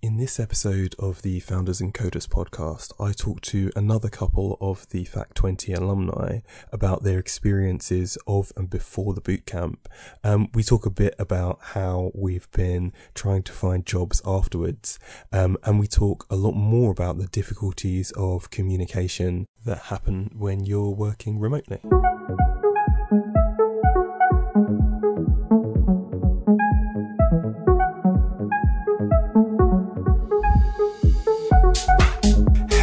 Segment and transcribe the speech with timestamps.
[0.00, 4.88] In this episode of the Founders and Coders podcast, I talked to another couple of
[4.90, 6.38] the FAC 20 alumni
[6.70, 9.78] about their experiences of and before the bootcamp.
[10.22, 15.00] Um, we talk a bit about how we've been trying to find jobs afterwards,
[15.32, 20.64] um, and we talk a lot more about the difficulties of communication that happen when
[20.64, 21.80] you're working remotely.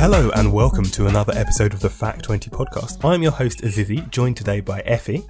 [0.08, 3.04] Hello and welcome to another episode of the FAC 20 podcast.
[3.04, 5.26] I'm your host Azizi, joined today by Ephie.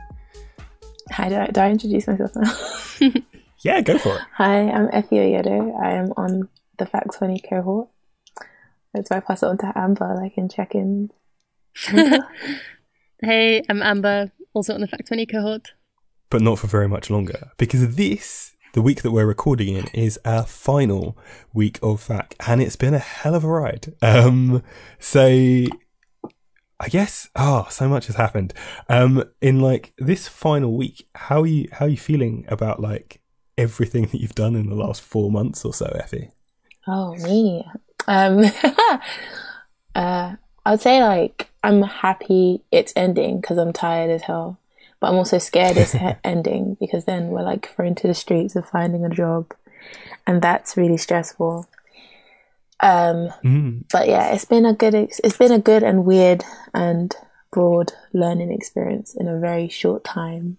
[1.12, 3.14] Hi, do I, do I introduce myself now?
[3.62, 4.22] Yeah, go for it.
[4.34, 5.82] Hi, I'm Ephie Oyedo.
[5.82, 7.88] I am on the FAC 20 cohort.
[8.94, 11.10] That's why I pass it on to Amber, like in check in.
[13.22, 15.72] Hey, I'm Amber, also on the FAC 20 cohort.
[16.30, 20.20] But not for very much longer because this, the week that we're recording in, is
[20.26, 21.18] our final
[21.54, 23.96] week of FAC, and it's been a hell of a ride.
[24.02, 24.62] Um,
[25.00, 25.24] so
[26.78, 28.54] I guess oh, so much has happened.
[28.90, 33.22] Um, in like this final week, how are you how are you feeling about like
[33.58, 36.32] everything that you've done in the last four months or so, Ephie?
[36.86, 37.66] Oh, me.
[38.10, 38.44] Um,
[39.96, 44.60] uh, I'd say like I'm happy it's ending because I'm tired as hell.
[45.06, 48.68] But I'm also scared it's ending because then we're like thrown to the streets of
[48.68, 49.54] finding a job.
[50.26, 51.68] And that's really stressful.
[52.80, 53.84] Um, Mm.
[53.92, 57.16] but yeah, it's been a good, ex- it's been a good and weird and
[57.52, 60.58] broad learning experience in a very short time.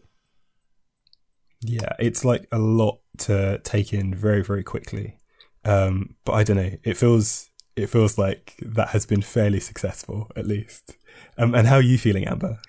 [1.60, 5.18] Yeah, it's like a lot to take in very, very quickly.
[5.64, 6.70] Um, but I don't know.
[6.84, 10.96] It feels it feels like that has been fairly successful, at least.
[11.36, 12.60] Um, and how are you feeling, Amber?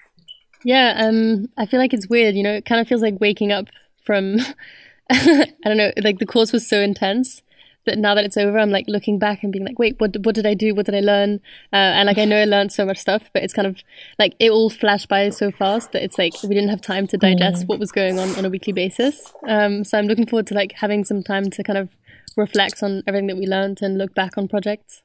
[0.67, 3.53] Yeah, um, I feel like it's weird, you know, it kind of feels like waking
[3.53, 3.67] up
[4.03, 4.39] from,
[5.09, 7.41] I don't know, like the course was so intense
[7.85, 10.35] that now that it's over, I'm like looking back and being like, wait, what, what
[10.35, 10.75] did I do?
[10.75, 11.35] What did I learn?
[11.71, 13.77] Uh, and like, I know I learned so much stuff, but it's kind of
[14.19, 17.17] like it all flashed by so fast that it's like we didn't have time to
[17.17, 19.33] digest what was going on on a weekly basis.
[19.47, 21.87] Um, so I'm looking forward to like having some time to kind of
[22.35, 25.01] reflect on everything that we learned and look back on projects.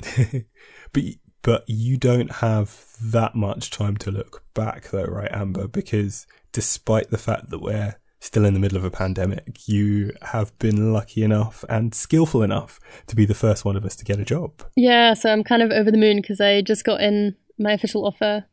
[0.92, 1.02] But
[1.42, 5.68] but you don't have that much time to look back, though, right, Amber?
[5.68, 10.56] Because despite the fact that we're still in the middle of a pandemic, you have
[10.58, 14.20] been lucky enough and skillful enough to be the first one of us to get
[14.20, 14.62] a job.
[14.76, 18.06] Yeah, so I'm kind of over the moon because I just got in my official
[18.06, 18.44] offer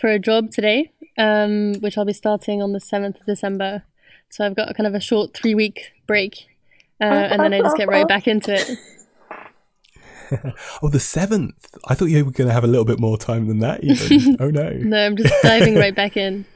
[0.00, 3.84] for a job today, um, which I'll be starting on the 7th of December.
[4.30, 6.48] So I've got a kind of a short three week break,
[7.00, 8.70] uh, and then I just get right back into it.
[10.82, 11.68] Oh, the seventh!
[11.86, 13.82] I thought you were going to have a little bit more time than that.
[13.84, 14.36] Even.
[14.40, 14.70] oh no!
[14.70, 16.44] No, I'm just diving right back in.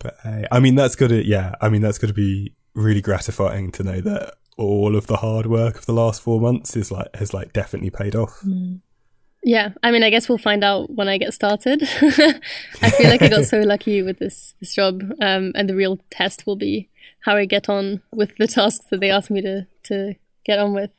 [0.00, 3.00] But hey, I mean, that's got to, yeah, I mean, that's got to be really
[3.00, 6.92] gratifying to know that all of the hard work of the last four months is
[6.92, 8.44] like, has like definitely paid off.
[9.42, 11.82] Yeah, I mean, I guess we'll find out when I get started.
[12.82, 15.98] I feel like I got so lucky with this this job, um, and the real
[16.10, 16.88] test will be
[17.20, 20.14] how I get on with the tasks that they asked me to to
[20.44, 20.90] get on with.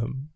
[0.00, 0.28] Um,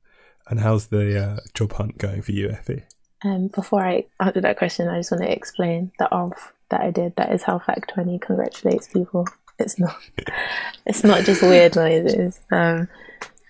[0.49, 2.85] and how's the uh, job hunt going for you, Ephie?
[3.25, 6.91] Um, before I answer that question, I just want to explain the off that I
[6.91, 7.17] did.
[7.17, 9.27] That is how FAC Twenty congratulates people.
[9.59, 9.97] It's not.
[10.87, 12.41] it's not just weird noises.
[12.53, 12.89] Um,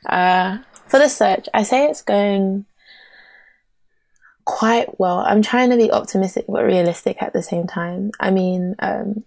[0.08, 2.64] uh, for the search, I say it's going
[4.44, 5.18] quite well.
[5.18, 8.12] I'm trying to be optimistic but realistic at the same time.
[8.20, 9.24] I mean, um,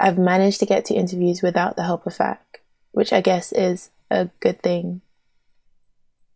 [0.00, 2.62] I've managed to get to interviews without the help of FAC,
[2.92, 5.02] which I guess is a good thing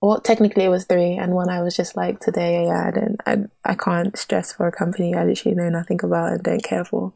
[0.02, 2.64] well, technically it was three, and one I was just like today.
[2.64, 6.32] Yeah, I don't, I, I can't stress for a company I literally know nothing about
[6.32, 7.12] and don't care for.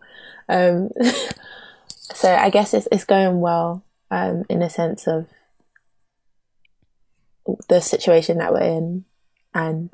[0.48, 0.90] Um,
[1.88, 3.82] so I guess it's it's going well,
[4.12, 5.26] um, in a sense of
[7.68, 9.04] the situation that we're in
[9.52, 9.90] and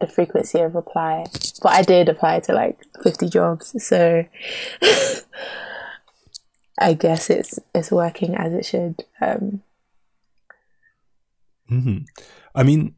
[0.00, 1.26] the frequency of apply.
[1.62, 4.24] But I did apply to like fifty jobs, so
[6.78, 9.04] I guess it's it's working as it should.
[9.20, 9.62] Um,
[11.68, 11.98] hmm
[12.54, 12.94] I mean,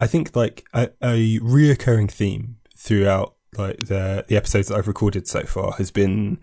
[0.00, 5.28] I think like a, a reoccurring theme throughout like the the episodes that I've recorded
[5.28, 6.38] so far has been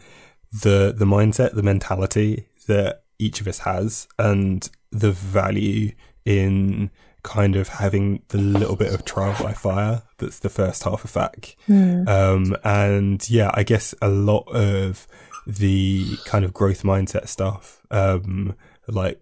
[0.51, 5.93] the the mindset, the mentality that each of us has, and the value
[6.25, 6.91] in
[7.23, 11.09] kind of having the little bit of trial by fire that's the first half of
[11.09, 11.55] FAC.
[12.07, 15.07] Um, and yeah, I guess a lot of
[15.45, 18.55] the kind of growth mindset stuff, um,
[18.87, 19.21] like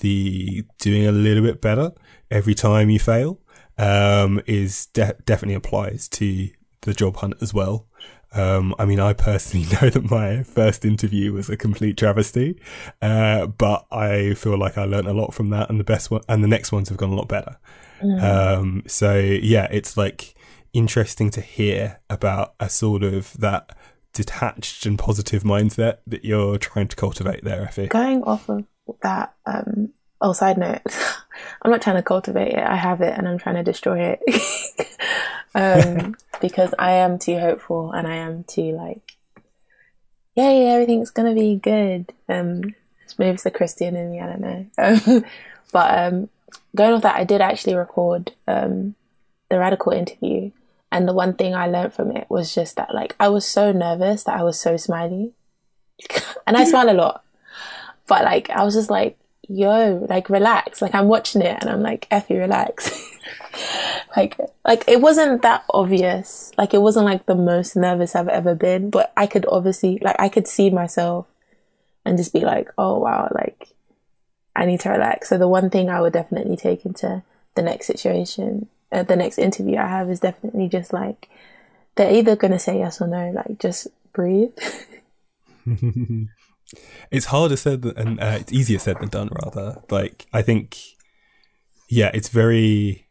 [0.00, 1.92] the doing a little bit better
[2.30, 3.40] every time you fail,
[3.78, 6.50] um, is de- definitely applies to
[6.82, 7.86] the job hunt as well.
[8.32, 12.60] Um, I mean, I personally know that my first interview was a complete travesty,
[13.00, 16.22] uh, but I feel like I learned a lot from that, and the best one,
[16.28, 17.56] and the next ones have gone a lot better.
[18.02, 20.34] Um, so yeah, it's like
[20.74, 23.74] interesting to hear about a sort of that
[24.12, 27.86] detached and positive mindset that you're trying to cultivate there, Ephie.
[27.86, 28.64] Going off of
[29.02, 29.90] that, um,
[30.20, 30.80] oh, side note,
[31.62, 32.64] I'm not trying to cultivate it.
[32.64, 34.98] I have it and I'm trying to destroy it.
[35.54, 39.16] um, because I am too hopeful and I am too like,
[40.34, 42.12] yay, everything's gonna be good.
[42.28, 42.74] Um,
[43.18, 44.66] maybe it's the Christian in me, I don't know.
[44.78, 45.24] Um,
[45.72, 46.28] but um,
[46.74, 48.94] going off that, I did actually record um,
[49.48, 50.50] the radical interview,
[50.90, 53.72] and the one thing I learned from it was just that like I was so
[53.72, 55.32] nervous that I was so smiley,
[56.46, 57.23] and I smile a lot,
[58.06, 59.18] but like I was just like,
[59.48, 63.10] yo, like relax, like I'm watching it, and I'm like, Ephie, relax.
[64.16, 66.52] like like it wasn't that obvious.
[66.58, 68.90] Like it wasn't like the most nervous i've ever been.
[68.90, 71.26] But i could obviously like i could see myself
[72.04, 73.68] and just be like oh wow like
[74.54, 75.28] i need to relax.
[75.28, 77.22] So the one thing i would definitely take into
[77.54, 81.28] the next situation uh, the next interview i have is definitely just like
[81.96, 83.30] they're either going to say yes or no.
[83.30, 84.56] Like just breathe
[87.10, 89.82] it's harder said than, and uh, it's easier said than done rather.
[89.90, 90.78] Like i think
[91.88, 93.06] yeah it's very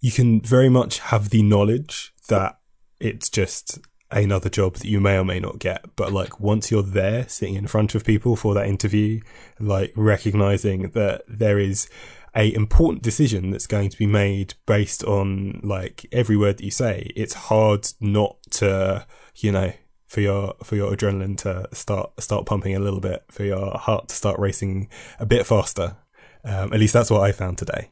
[0.00, 2.58] you can very much have the knowledge that
[3.00, 3.78] it's just
[4.10, 7.54] another job that you may or may not get but like once you're there sitting
[7.54, 9.20] in front of people for that interview
[9.58, 11.88] like recognizing that there is
[12.36, 16.70] a important decision that's going to be made based on like every word that you
[16.70, 19.06] say it's hard not to
[19.36, 19.72] you know
[20.14, 24.08] for your for your adrenaline to start start pumping a little bit for your heart
[24.08, 24.88] to start racing
[25.18, 25.96] a bit faster.
[26.44, 27.90] Um, at least that's what i found today.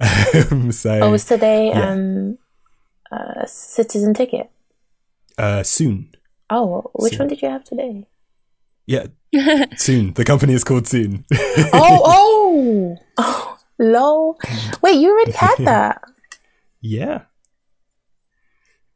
[0.70, 1.90] So oh was today yeah.
[1.90, 2.38] um
[3.10, 4.50] uh citizen ticket?
[5.36, 6.14] Uh, soon.
[6.48, 7.18] Oh which Soon.
[7.18, 8.06] one did you have today?
[8.86, 9.06] Yeah.
[9.76, 10.14] Soon.
[10.14, 11.24] The company is called soon.
[11.72, 12.96] Oh oh!
[13.18, 14.38] Oh lol.
[14.80, 16.02] Wait you already had that?
[16.80, 17.22] Yeah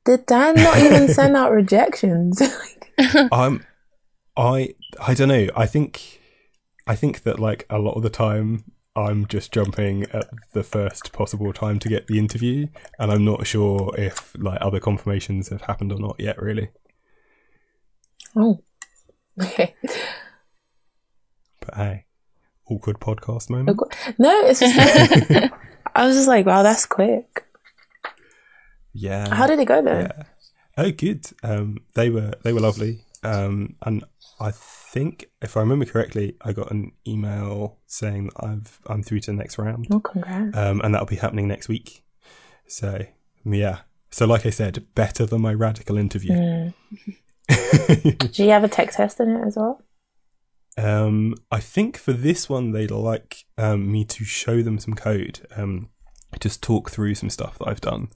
[0.09, 2.43] did dan not even send out rejections?
[3.31, 3.63] Um
[4.37, 5.47] i i don't know.
[5.55, 6.21] I think
[6.89, 8.65] i think that like a lot of the time
[8.97, 12.67] i'm just jumping at the first possible time to get the interview
[12.99, 16.71] and i'm not sure if like other confirmations have happened or not yet really.
[18.35, 18.59] Oh.
[19.41, 19.77] Okay.
[21.61, 22.05] But hey
[22.69, 23.79] awkward podcast moment
[24.19, 24.77] no it's just
[25.95, 27.45] i was just like wow that's quick
[28.99, 29.35] yeah.
[29.35, 30.23] How did it go though yeah.
[30.77, 31.27] Oh good.
[31.43, 33.05] Um they were they were lovely.
[33.23, 34.05] Um and
[34.41, 39.19] i think if i remember correctly i got an email saying that i've i'm through
[39.19, 39.89] to the next round.
[39.91, 40.57] Oh congrats.
[40.57, 42.05] Um, and that'll be happening next week.
[42.69, 43.07] So
[43.45, 43.81] yeah,
[44.11, 46.33] so like I said, better than my radical interview.
[46.33, 46.75] Mm.
[48.33, 49.83] do you have a tech test in it as well?
[50.77, 55.47] Um, I think for this one they'd like um, me to show them some code,
[55.57, 55.89] um,
[56.41, 58.09] just talk through some stuff that I've done.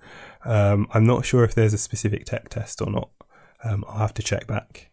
[0.44, 3.10] Um, I'm not sure if there's a specific tech test or not.
[3.64, 4.90] Um, I'll have to check back.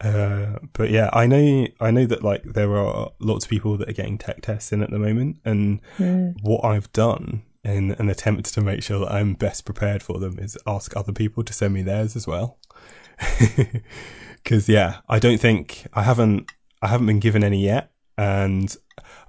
[0.00, 3.88] Uh, but yeah, I know I know that like there are lots of people that
[3.88, 6.36] are getting tech tests in at the moment, and Mm.
[6.42, 10.38] what I've done in an attempt to make sure that I'm best prepared for them
[10.38, 12.58] is ask other people to send me theirs as well.
[14.42, 16.50] Because yeah, I don't think I haven't
[16.80, 18.74] I haven't been given any yet, and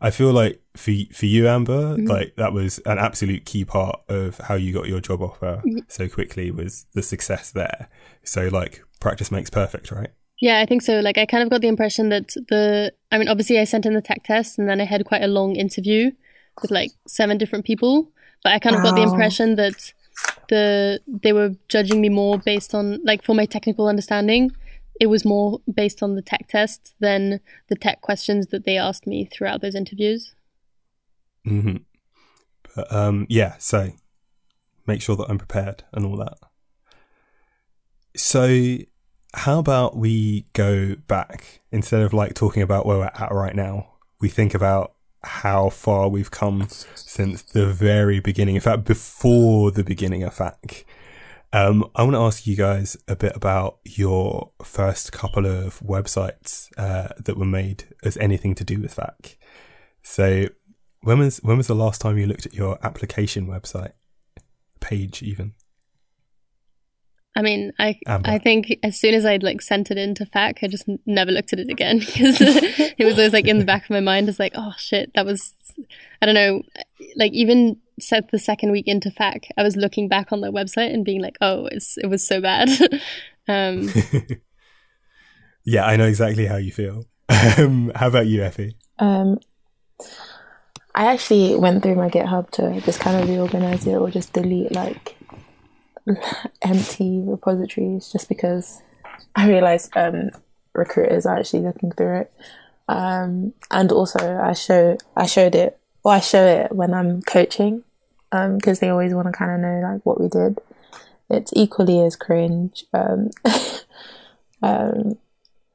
[0.01, 2.07] I feel like for for you, Amber, mm-hmm.
[2.07, 6.07] like that was an absolute key part of how you got your job offer so
[6.07, 7.89] quickly was the success there.
[8.23, 10.09] So like practice makes perfect, right?
[10.41, 10.99] Yeah, I think so.
[11.01, 13.93] Like, I kind of got the impression that the, I mean, obviously, I sent in
[13.93, 16.11] the tech test and then I had quite a long interview
[16.61, 18.11] with like seven different people.
[18.43, 19.93] But I kind of got the impression that
[20.47, 24.51] the they were judging me more based on like for my technical understanding.
[24.99, 27.39] It was more based on the tech test than
[27.69, 30.33] the tech questions that they asked me throughout those interviews.
[31.45, 31.77] hmm
[32.75, 33.91] But um, yeah, so
[34.85, 36.37] make sure that I'm prepared and all that.
[38.15, 38.77] So,
[39.33, 43.93] how about we go back instead of like talking about where we're at right now?
[44.19, 48.55] We think about how far we've come since the very beginning.
[48.55, 50.85] In fact, before the beginning of FAC.
[51.51, 56.69] Um, I want to ask you guys a bit about your first couple of websites
[56.77, 59.37] uh, that were made as anything to do with FAC.
[60.03, 60.45] So,
[61.01, 63.93] when was when was the last time you looked at your application website
[64.79, 65.23] page?
[65.23, 65.53] Even
[67.35, 68.29] I mean, I Amber.
[68.29, 71.31] I think as soon as I'd like sent it into FAC, I just n- never
[71.31, 74.27] looked at it again because it was always like in the back of my mind.
[74.27, 75.53] It's like, oh shit, that was,
[76.21, 76.63] I don't know,
[77.15, 80.93] like even set the second week into FAC, I was looking back on their website
[80.93, 82.69] and being like, oh, it's it was so bad.
[83.49, 83.89] Um,
[85.65, 87.05] yeah, I know exactly how you feel.
[87.29, 88.75] Um, how about you, Ephie?
[88.99, 89.39] Um,
[90.93, 94.71] I actually went through my GitHub to just kind of reorganize it or just delete
[94.71, 95.17] like
[96.61, 98.81] empty repositories just because
[99.35, 100.29] I realized um,
[100.73, 102.33] recruiters are actually looking through it.
[102.87, 107.83] Um, and also I show I showed it or I show it when I'm coaching
[108.31, 110.59] because um, they always want to kind of know like what we did.
[111.29, 112.85] It's equally as cringe.
[112.93, 113.29] Um,
[114.61, 115.17] um,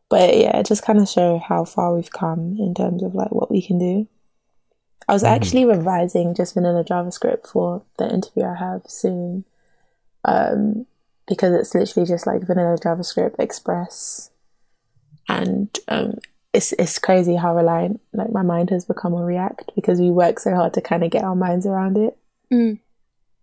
[0.09, 3.33] but yeah, it just kind of show how far we've come in terms of like
[3.33, 4.09] what we can do.
[5.09, 5.35] I was mm-hmm.
[5.35, 9.45] actually revising just vanilla JavaScript for the interview I have soon.
[10.25, 10.87] Um,
[11.27, 14.31] because it's literally just like vanilla JavaScript Express.
[15.29, 16.19] And um,
[16.53, 20.39] it's it's crazy how reliant like my mind has become on React because we work
[20.39, 22.17] so hard to kind of get our minds around it.
[22.53, 22.79] Mm.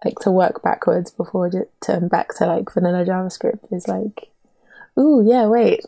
[0.04, 4.32] Like to work backwards before to turn back to like vanilla JavaScript is like,
[5.00, 5.86] ooh yeah, wait,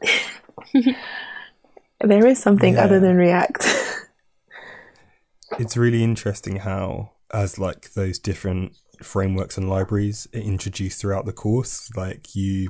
[2.01, 2.83] there is something yeah.
[2.83, 3.65] other than React.
[5.59, 11.89] it's really interesting how as like those different frameworks and libraries introduced throughout the course
[11.95, 12.69] like you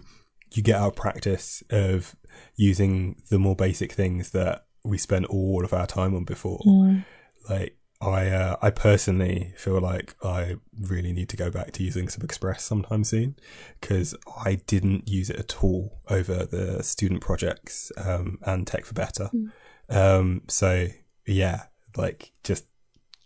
[0.54, 2.16] you get our practice of
[2.56, 7.04] using the more basic things that we spent all of our time on before mm.
[7.50, 12.08] like I uh, I personally feel like I really need to go back to using
[12.08, 13.36] SubExpress sometime soon
[13.80, 14.14] because
[14.46, 19.30] I didn't use it at all over the student projects um, and Tech for Better.
[19.34, 19.52] Mm.
[19.90, 20.88] Um, so
[21.26, 21.64] yeah,
[21.96, 22.66] like just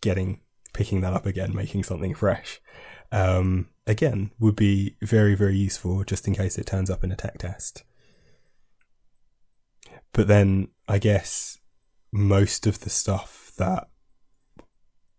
[0.02, 0.42] getting
[0.74, 2.62] picking that up again, making something fresh,
[3.12, 7.16] um, again would be very very useful just in case it turns up in a
[7.16, 7.84] tech test.
[10.14, 11.58] But then I guess
[12.12, 13.88] most of the stuff that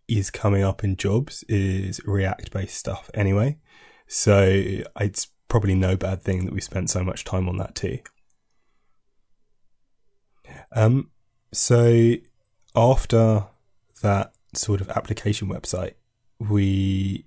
[0.08, 3.58] is coming up in jobs is React based stuff anyway.
[4.06, 7.98] So it's probably no bad thing that we spent so much time on that too.
[10.72, 11.10] Um,
[11.52, 12.14] so
[12.74, 13.44] after
[14.02, 15.94] that sort of application website,
[16.38, 17.26] we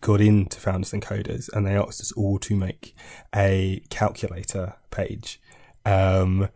[0.00, 2.94] got into Founders and Coders and they asked us all to make
[3.34, 5.40] a calculator page.
[5.84, 6.48] Um,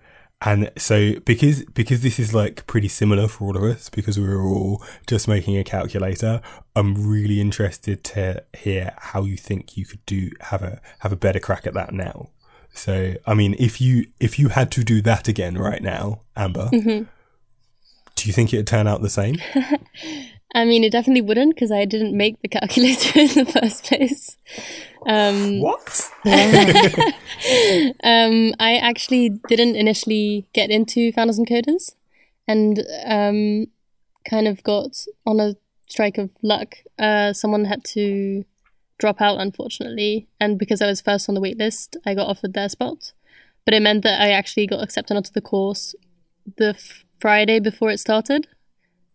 [0.44, 4.26] and so because because this is like pretty similar for all of us because we
[4.26, 6.40] were all just making a calculator
[6.74, 11.16] i'm really interested to hear how you think you could do have a have a
[11.16, 12.28] better crack at that now
[12.72, 16.68] so i mean if you if you had to do that again right now amber
[16.72, 17.04] mm-hmm.
[18.16, 19.36] do you think it'd turn out the same
[20.54, 24.36] I mean, it definitely wouldn't because I didn't make the calculator in the first place.
[25.06, 26.10] Um, what?
[28.04, 31.94] um, I actually didn't initially get into Founders and Coders
[32.46, 33.66] and um,
[34.28, 35.56] kind of got on a
[35.88, 36.76] strike of luck.
[36.98, 38.44] Uh, someone had to
[38.98, 40.28] drop out, unfortunately.
[40.38, 43.12] And because I was first on the waitlist, I got offered their spot.
[43.64, 45.94] But it meant that I actually got accepted onto the course
[46.56, 48.48] the f- Friday before it started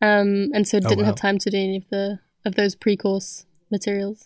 [0.02, 1.06] um, and so oh, didn't wow.
[1.06, 4.26] have time to do any of the of those pre-course materials.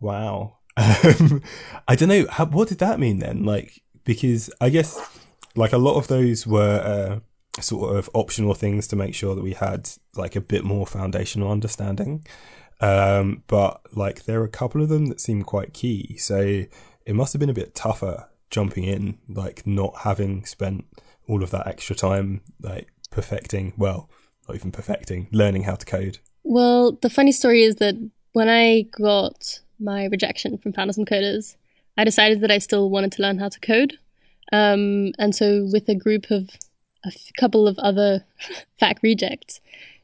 [0.00, 1.42] Wow, um,
[1.86, 2.26] I don't know.
[2.28, 3.44] How, what did that mean then?
[3.44, 4.98] Like, because I guess
[5.54, 7.20] like a lot of those were
[7.56, 10.86] uh, sort of optional things to make sure that we had like a bit more
[10.86, 12.24] foundational understanding.
[12.80, 16.16] Um, but like there are a couple of them that seem quite key.
[16.18, 16.64] So
[17.06, 20.86] it must have been a bit tougher jumping in, like not having spent
[21.28, 24.10] all of that extra time like perfecting, well,
[24.48, 26.18] not even perfecting, learning how to code?
[26.42, 27.94] Well, the funny story is that
[28.32, 31.56] when I got my rejection from Founders and Coders,
[31.96, 33.98] I decided that I still wanted to learn how to code.
[34.52, 36.50] Um, and so, with a group of
[37.04, 38.24] a f- couple of other
[38.80, 39.60] FAC rejects,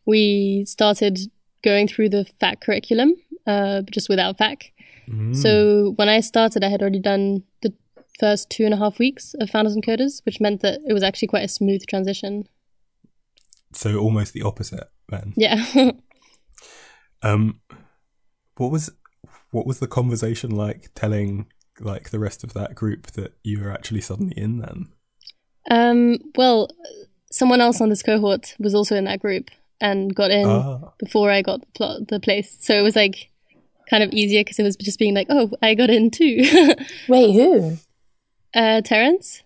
[0.07, 1.19] we started
[1.63, 3.15] going through the FAC curriculum,
[3.47, 4.73] uh, just without FAC.
[5.09, 5.37] Mm.
[5.37, 7.73] So, when I started, I had already done the
[8.19, 11.03] first two and a half weeks of Founders and Coders, which meant that it was
[11.03, 12.49] actually quite a smooth transition
[13.73, 15.35] so almost the opposite then.
[15.37, 15.65] Yeah.
[17.23, 17.61] um,
[18.57, 18.91] what was
[19.51, 21.47] what was the conversation like telling
[21.81, 24.89] like the rest of that group that you were actually suddenly in then?
[25.71, 26.69] Um, well,
[27.31, 30.93] someone else on this cohort was also in that group and got in ah.
[30.99, 32.57] before I got the, plot, the place.
[32.61, 33.31] So it was like
[33.89, 36.75] kind of easier because it was just being like, oh, I got in too.
[37.09, 37.79] Wait, who?
[38.55, 39.43] Uh, Terence.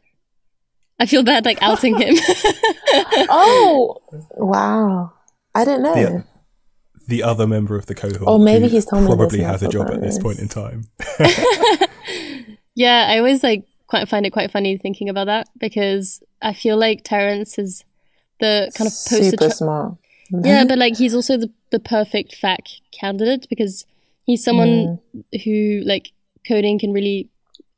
[1.03, 2.15] I feel bad like outing him.
[3.29, 4.01] oh,
[4.37, 5.13] wow.
[5.53, 5.95] I didn't know.
[5.95, 6.25] The,
[7.09, 8.23] the, other member of the cohort.
[8.23, 10.85] Or maybe he's told me probably has a job at this point in time.
[12.77, 16.77] yeah, I always like quite find it quite funny thinking about that because I feel
[16.77, 17.85] like Terence is
[18.39, 19.95] the kind of poster super tra- smart.
[20.31, 23.87] yeah, but like he's also the the perfect FAC candidate because
[24.25, 25.43] he's someone mm.
[25.43, 26.13] who like
[26.47, 27.29] coding can really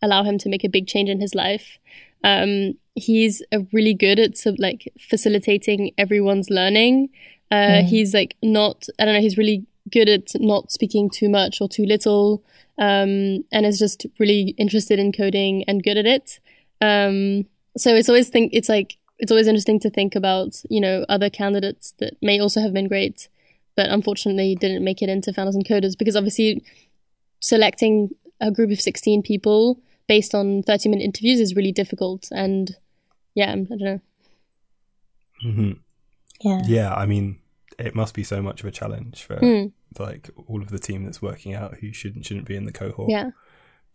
[0.02, 1.78] allow him to make a big change in his life.
[2.25, 7.11] Um, he's really good at sub- like facilitating everyone's learning.
[7.50, 7.85] Uh, mm.
[7.85, 11.69] He's like not, I don't know, he's really good at not speaking too much or
[11.69, 12.43] too little,
[12.78, 16.40] um, and is just really interested in coding and good at it.
[16.81, 21.04] Um, so it's always think it's like it's always interesting to think about you know
[21.09, 23.28] other candidates that may also have been great,
[23.76, 26.64] but unfortunately didn't make it into founders and coders because obviously
[27.40, 32.77] selecting a group of sixteen people based on thirty minute interviews is really difficult and
[33.35, 34.01] yeah I don't know.
[35.45, 35.73] Mm-hmm.
[36.41, 36.63] Yeah.
[36.67, 37.39] Yeah, I mean,
[37.79, 39.73] it must be so much of a challenge for mm.
[39.99, 43.11] like all of the team that's working out who shouldn't shouldn't be in the cohort.
[43.11, 43.31] Yeah.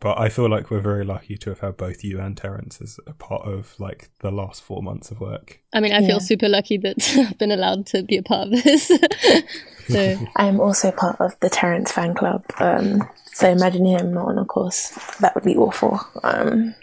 [0.02, 3.02] But I feel like we're very lucky to have had both you and Terence as
[3.06, 5.60] a part of like the last four months of work.
[5.74, 8.64] I mean, I feel super lucky that I've been allowed to be a part of
[8.64, 8.88] this.
[9.90, 12.46] so I'm also part of the Terence fan club.
[12.60, 14.92] Um, so imagine him not on a course.
[15.20, 16.00] That would be awful.
[16.24, 16.76] Um,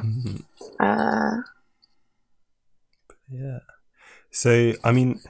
[0.00, 0.36] mm-hmm.
[0.80, 1.42] uh,
[3.30, 3.58] yeah.
[4.30, 5.20] So I mean,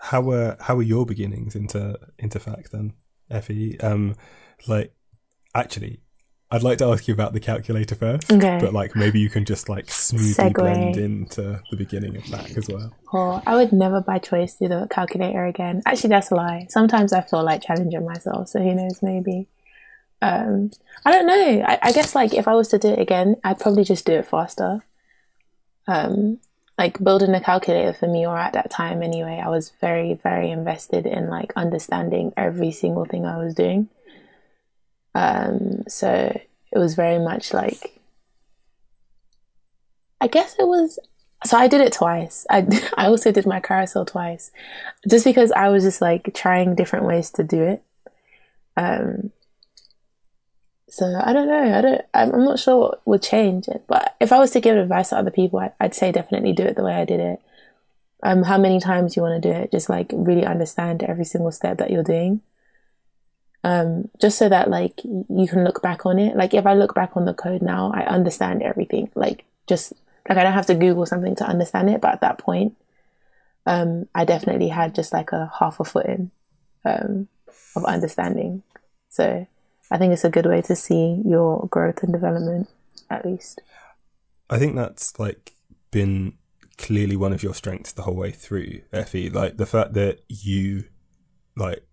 [0.00, 2.92] how were how were your beginnings into into FAC then,
[3.30, 3.80] Ephie?
[3.80, 4.16] Um,
[4.68, 4.94] like
[5.54, 6.01] actually,
[6.52, 8.58] I'd like to ask you about the calculator first, okay.
[8.60, 10.52] but like maybe you can just like smoothly Segway.
[10.52, 12.94] blend into the beginning of that as well.
[13.12, 15.82] Oh, I would never by choice do the calculator again.
[15.86, 16.66] Actually, that's a lie.
[16.68, 19.02] Sometimes I feel like challenging myself, so who knows?
[19.02, 19.48] Maybe.
[20.20, 20.70] Um,
[21.06, 21.64] I don't know.
[21.66, 24.12] I, I guess like if I was to do it again, I'd probably just do
[24.12, 24.84] it faster.
[25.88, 26.38] Um,
[26.78, 30.50] like building a calculator for me, or at that time anyway, I was very, very
[30.50, 33.88] invested in like understanding every single thing I was doing.
[35.14, 36.08] Um, so
[36.72, 38.00] it was very much like,
[40.20, 40.98] I guess it was.
[41.44, 42.46] So I did it twice.
[42.48, 42.66] I
[42.96, 44.50] I also did my carousel twice,
[45.08, 47.82] just because I was just like trying different ways to do it.
[48.76, 49.32] Um,
[50.88, 51.78] so I don't know.
[51.78, 52.02] I don't.
[52.12, 53.84] I'm not sure what would change it.
[53.86, 56.64] But if I was to give advice to other people, I, would say definitely do
[56.64, 57.40] it the way I did it.
[58.22, 59.72] Um, how many times you want to do it?
[59.72, 62.42] Just like really understand every single step that you're doing.
[63.64, 66.36] Um, just so that like you can look back on it.
[66.36, 69.10] Like if I look back on the code now, I understand everything.
[69.14, 69.92] Like just
[70.28, 72.00] like I don't have to Google something to understand it.
[72.00, 72.76] But at that point,
[73.66, 76.30] um, I definitely had just like a half a foot in
[76.84, 77.28] um,
[77.76, 78.62] of understanding.
[79.08, 79.46] So
[79.90, 82.68] I think it's a good way to see your growth and development,
[83.10, 83.60] at least.
[84.50, 85.52] I think that's like
[85.90, 86.34] been
[86.78, 89.30] clearly one of your strengths the whole way through, Ephie.
[89.30, 90.84] Like the fact that you
[91.56, 91.84] like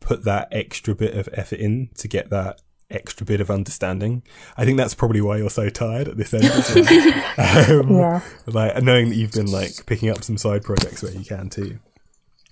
[0.00, 4.22] put that extra bit of effort in to get that extra bit of understanding.
[4.56, 6.44] I think that's probably why you're so tired at this end
[7.38, 8.20] um, yeah.
[8.46, 11.78] Like knowing that you've been like picking up some side projects where you can too.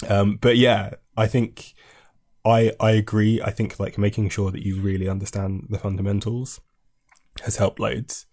[0.08, 1.74] Um, but yeah, I think
[2.44, 3.40] I I agree.
[3.40, 6.60] I think like making sure that you really understand the fundamentals
[7.42, 8.26] has helped loads.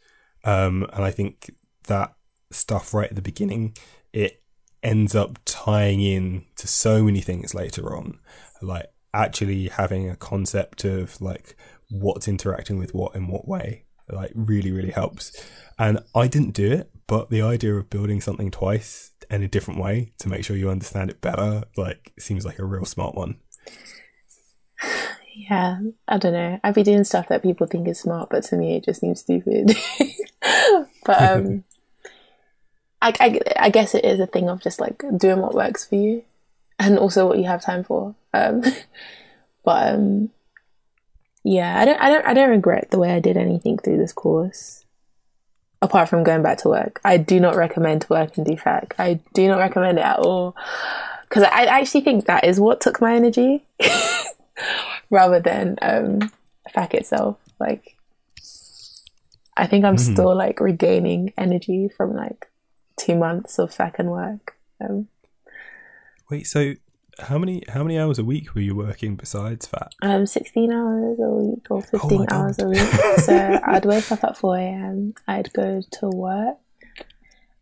[0.43, 1.51] Um, and I think
[1.87, 2.15] that
[2.51, 3.75] stuff right at the beginning
[4.11, 4.43] it
[4.83, 8.19] ends up tying in to so many things later on.
[8.61, 11.55] Like actually having a concept of like
[11.89, 15.45] what's interacting with what in what way like really really helps
[15.79, 19.79] and i didn't do it but the idea of building something twice in a different
[19.79, 23.37] way to make sure you understand it better like seems like a real smart one
[25.35, 26.59] yeah, I don't know.
[26.63, 29.21] I'd be doing stuff that people think is smart, but to me it just seems
[29.21, 29.75] stupid.
[31.05, 31.63] but um,
[33.01, 35.95] I, I, I, guess it is a thing of just like doing what works for
[35.95, 36.23] you,
[36.79, 38.15] and also what you have time for.
[38.33, 38.63] Um,
[39.63, 40.29] but um,
[41.43, 44.13] yeah, I don't, I don't, I don't regret the way I did anything through this
[44.13, 44.85] course.
[45.81, 48.95] Apart from going back to work, I do not recommend work and do FAC.
[48.97, 50.55] I do not recommend it at all
[51.33, 53.65] because I actually think that is what took my energy
[55.09, 56.31] rather than um,
[56.71, 57.37] FAC itself.
[57.59, 57.97] Like,
[59.57, 60.13] I think I'm mm.
[60.13, 62.47] still like regaining energy from like
[62.95, 64.55] two months of FAC and work.
[64.79, 65.09] Um,
[66.29, 66.73] Wait, so
[67.19, 69.93] how many how many hours a week were you working besides that?
[70.01, 72.79] Um, sixteen hours a week or oh fifteen oh hours a week.
[73.19, 75.13] so I'd wake up at four a.m.
[75.27, 76.57] I'd go to work.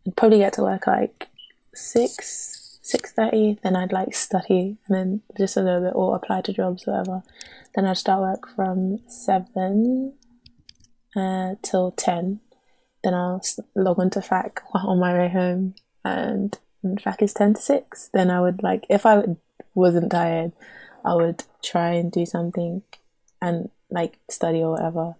[0.06, 1.28] I'd probably get to work like
[1.74, 3.58] six six thirty.
[3.62, 7.22] Then I'd like study and then just a little bit or apply to jobs, whatever.
[7.74, 10.14] Then I'd start work from seven
[11.16, 12.40] uh, till ten.
[13.04, 13.42] Then I'll
[13.74, 18.10] log on to FAC on my way home, and, and FAC is ten to six.
[18.12, 19.22] Then I would like if I
[19.74, 20.52] wasn't tired,
[21.04, 22.82] I would try and do something
[23.40, 25.14] and like study or whatever.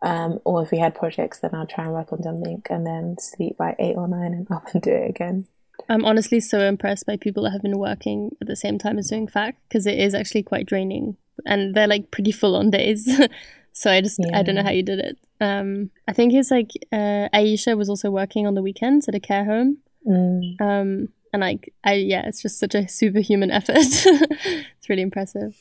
[0.00, 3.16] Um, or if we had projects, then I'd try and work on something and then
[3.18, 5.46] sleep by eight or nine and up and do it again.
[5.88, 9.08] I'm honestly so impressed by people that have been working at the same time as
[9.08, 13.08] doing FAC because it is actually quite draining and they're like pretty full on days.
[13.78, 15.18] So I just I don't know how you did it.
[15.40, 19.20] Um, I think it's like uh, Aisha was also working on the weekends at a
[19.20, 19.78] care home.
[20.08, 20.60] Mm.
[20.60, 23.76] Um, and like I yeah, it's just such a superhuman effort.
[23.78, 25.56] it's really impressive.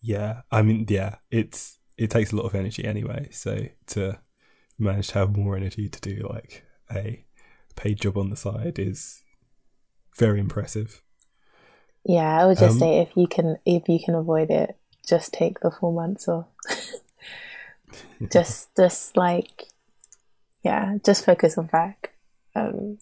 [0.00, 3.28] Yeah, I mean, yeah, it's it takes a lot of energy anyway.
[3.32, 4.20] So to
[4.78, 7.24] manage to have more energy to do like a
[7.76, 9.22] paid job on the side is
[10.18, 11.02] very impressive.
[12.04, 14.76] Yeah, I would just Um, say if you can if you can avoid it,
[15.06, 16.46] just take the four months off.
[18.32, 19.66] just just like
[20.62, 22.09] yeah, just focus on back.
[22.54, 22.98] Um,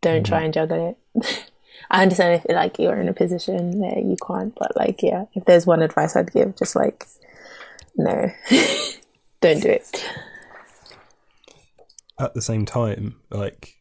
[0.00, 1.48] don't try and juggle it.
[1.90, 5.44] I understand if like you're in a position where you can't, but like yeah, if
[5.44, 7.06] there's one advice I'd give, just like
[7.96, 8.30] no,
[9.40, 10.04] don't do it.
[12.18, 13.76] At the same time, like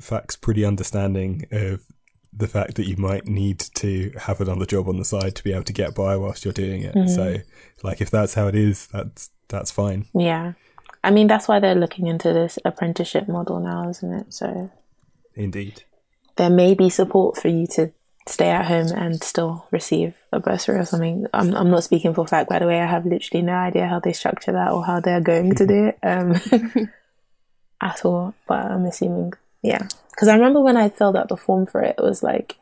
[0.00, 1.84] FAC's pretty understanding of
[2.32, 5.52] the fact that you might need to have another job on the side to be
[5.52, 7.08] able to get by whilst you're doing it.
[7.08, 7.38] So,
[7.82, 10.06] like, if that's how it is, that's that's fine.
[10.14, 10.52] Yeah,
[11.02, 14.34] I mean that's why they're looking into this apprenticeship model now, isn't it?
[14.34, 14.70] So
[15.34, 15.84] Indeed.
[16.36, 17.92] there may be support for you to
[18.28, 21.26] stay at home and still receive a bursary or something.
[21.32, 22.80] I'm I'm not speaking for FAC, by the way.
[22.80, 25.86] I have literally no idea how they structure that or how they're going to do
[25.88, 26.34] it um,
[27.80, 28.34] at all.
[28.46, 29.32] But I'm assuming,
[29.62, 29.86] yeah.
[30.10, 32.56] Because I remember when I filled out the form for it, it was like,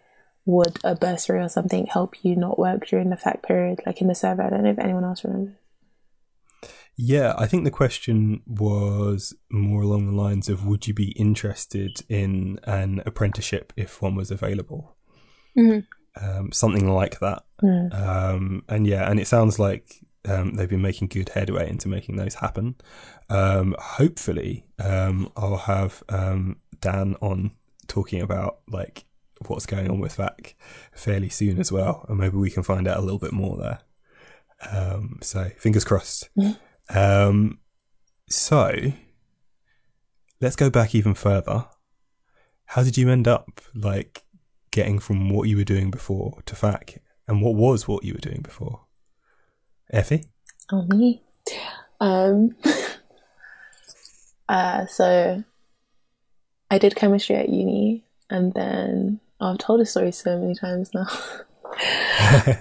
[0.44, 4.08] would a bursary or something help you not work during the FAC period, like in
[4.08, 4.44] the survey?
[4.44, 5.54] I don't know if anyone else remembers.
[6.96, 12.00] Yeah, I think the question was more along the lines of would you be interested
[12.08, 14.96] in an apprenticeship if one was available?
[15.56, 15.86] Mhm.
[16.20, 17.44] Um, something like that.
[17.62, 17.94] Mm.
[17.94, 22.16] Um, and yeah, and it sounds like um, they've been making good headway into making
[22.16, 22.76] those happen.
[23.28, 27.52] Um, hopefully, um, I'll have um, Dan on
[27.86, 29.04] talking about like
[29.46, 30.56] what's going on with FAC
[30.92, 33.80] fairly soon as well, and maybe we can find out a little bit more there.
[34.70, 36.30] Um, so fingers crossed.
[36.88, 37.58] Um,
[38.28, 38.72] so
[40.40, 41.66] let's go back even further.
[42.66, 44.24] How did you end up like
[44.70, 48.20] getting from what you were doing before to FAC, and what was what you were
[48.20, 48.82] doing before?
[49.90, 50.24] Ephie,
[50.72, 51.22] Oh me.
[52.00, 52.56] Um
[54.48, 55.44] uh so
[56.70, 60.90] I did chemistry at uni and then oh, I've told this story so many times
[60.92, 61.06] now.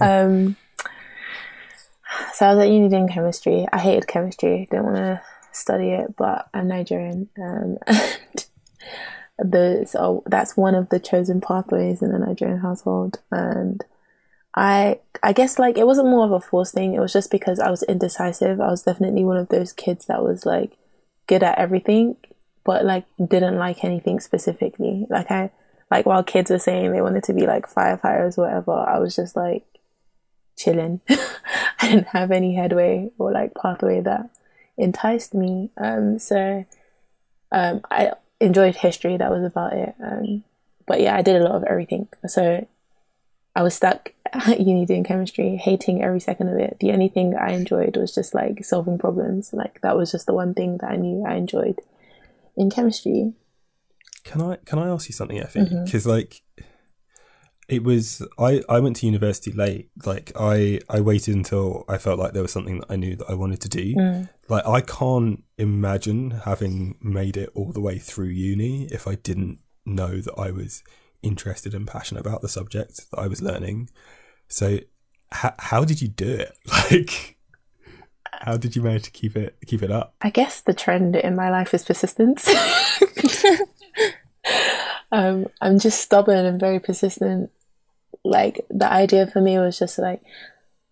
[0.00, 0.56] um
[2.36, 3.66] so I was at uni doing chemistry.
[3.72, 5.22] I hated chemistry, didn't want to
[5.52, 7.30] study it, but I'm Nigerian.
[7.38, 7.78] Um
[9.38, 13.82] and the so that's one of the chosen pathways in a Nigerian household and
[14.54, 16.92] I I guess like it wasn't more of a forced thing.
[16.92, 18.60] It was just because I was indecisive.
[18.60, 20.76] I was definitely one of those kids that was like
[21.26, 22.16] good at everything,
[22.64, 25.06] but like didn't like anything specifically.
[25.08, 25.52] Like I
[25.90, 29.36] like while kids were saying they wanted to be like firefighters whatever, I was just
[29.36, 29.64] like
[30.56, 31.00] chilling.
[31.08, 34.30] I didn't have any headway or like pathway that
[34.76, 35.70] enticed me.
[35.76, 36.64] Um so
[37.52, 39.94] um I enjoyed history, that was about it.
[40.02, 40.44] Um
[40.86, 42.08] but yeah, I did a lot of everything.
[42.26, 42.66] So
[43.54, 46.76] I was stuck at uni doing chemistry, hating every second of it.
[46.80, 49.52] The only thing I enjoyed was just like solving problems.
[49.52, 51.80] Like that was just the one thing that I knew I enjoyed
[52.56, 53.32] in chemistry.
[54.24, 55.64] can I can I ask you something, Ephie?
[55.84, 56.42] Because like
[57.68, 59.90] it was I I went to university late.
[60.04, 63.28] Like I I waited until I felt like there was something that I knew that
[63.28, 64.26] I wanted to do.
[64.48, 69.58] Like I can't imagine having made it all the way through uni if I didn't
[69.84, 70.82] know that I was
[71.22, 73.90] interested and passionate about the subject that I was learning.
[74.48, 74.78] So
[75.32, 76.56] how how did you do it?
[76.90, 77.36] Like
[78.40, 80.14] how did you manage to keep it keep it up?
[80.22, 82.48] I guess the trend in my life is persistence.
[85.12, 87.50] um, I'm just stubborn and very persistent.
[88.26, 90.22] Like the idea for me was just like,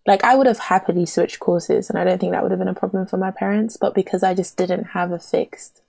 [0.05, 2.67] like I would have happily switched courses, and I don't think that would have been
[2.67, 3.77] a problem for my parents.
[3.77, 5.81] But because I just didn't have a fixed,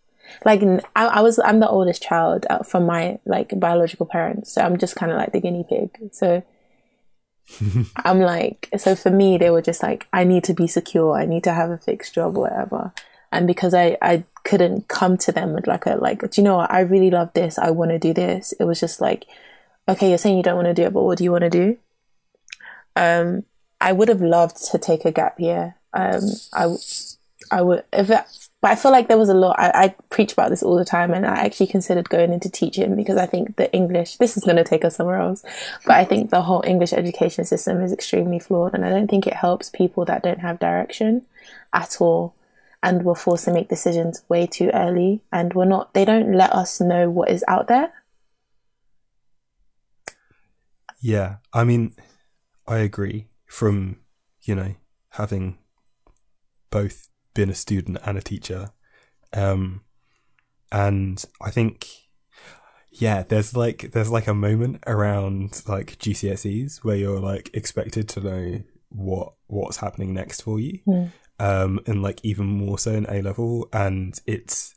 [0.44, 0.62] like
[0.94, 4.96] I was, I'm the oldest child uh, from my like biological parents, so I'm just
[4.96, 5.98] kind of like the guinea pig.
[6.12, 6.42] So
[7.96, 11.16] I'm like, so for me, they were just like, I need to be secure.
[11.16, 12.92] I need to have a fixed job or whatever.
[13.32, 16.56] And because I, I couldn't come to them with like a, like, do you know
[16.56, 16.72] what?
[16.72, 17.59] I really love this.
[17.59, 18.52] I want to do this.
[18.59, 19.26] It was just like,
[19.88, 21.51] okay, you're saying you don't want to do it, but what do you want to
[21.51, 21.79] do?
[22.94, 23.44] Um,
[23.81, 25.77] I would have loved to take a gap year.
[25.92, 26.22] Um,
[26.53, 26.75] I,
[27.51, 28.25] I would, if it,
[28.62, 29.59] but I feel like there was a lot.
[29.59, 32.96] I, I preach about this all the time, and I actually considered going into teaching
[32.96, 34.16] because I think the English.
[34.16, 35.44] This is going to take us somewhere else,
[35.85, 39.27] but I think the whole English education system is extremely flawed, and I don't think
[39.27, 41.27] it helps people that don't have direction
[41.72, 42.35] at all,
[42.83, 45.92] and we're forced to make decisions way too early, and we're not.
[45.92, 47.92] They don't let us know what is out there.
[51.00, 51.94] Yeah, I mean,
[52.66, 53.28] I agree.
[53.46, 54.00] From
[54.42, 54.74] you know
[55.11, 55.59] having
[56.70, 58.70] both been a student and a teacher.
[59.32, 59.82] Um,
[60.72, 61.88] and I think,
[62.90, 68.20] yeah, there's like, there's like a moment around like GCSEs where you're like expected to
[68.20, 70.80] know what, what's happening next for you.
[70.87, 71.12] Mm.
[71.38, 73.68] Um, and like even more so in A level.
[73.72, 74.74] And it's,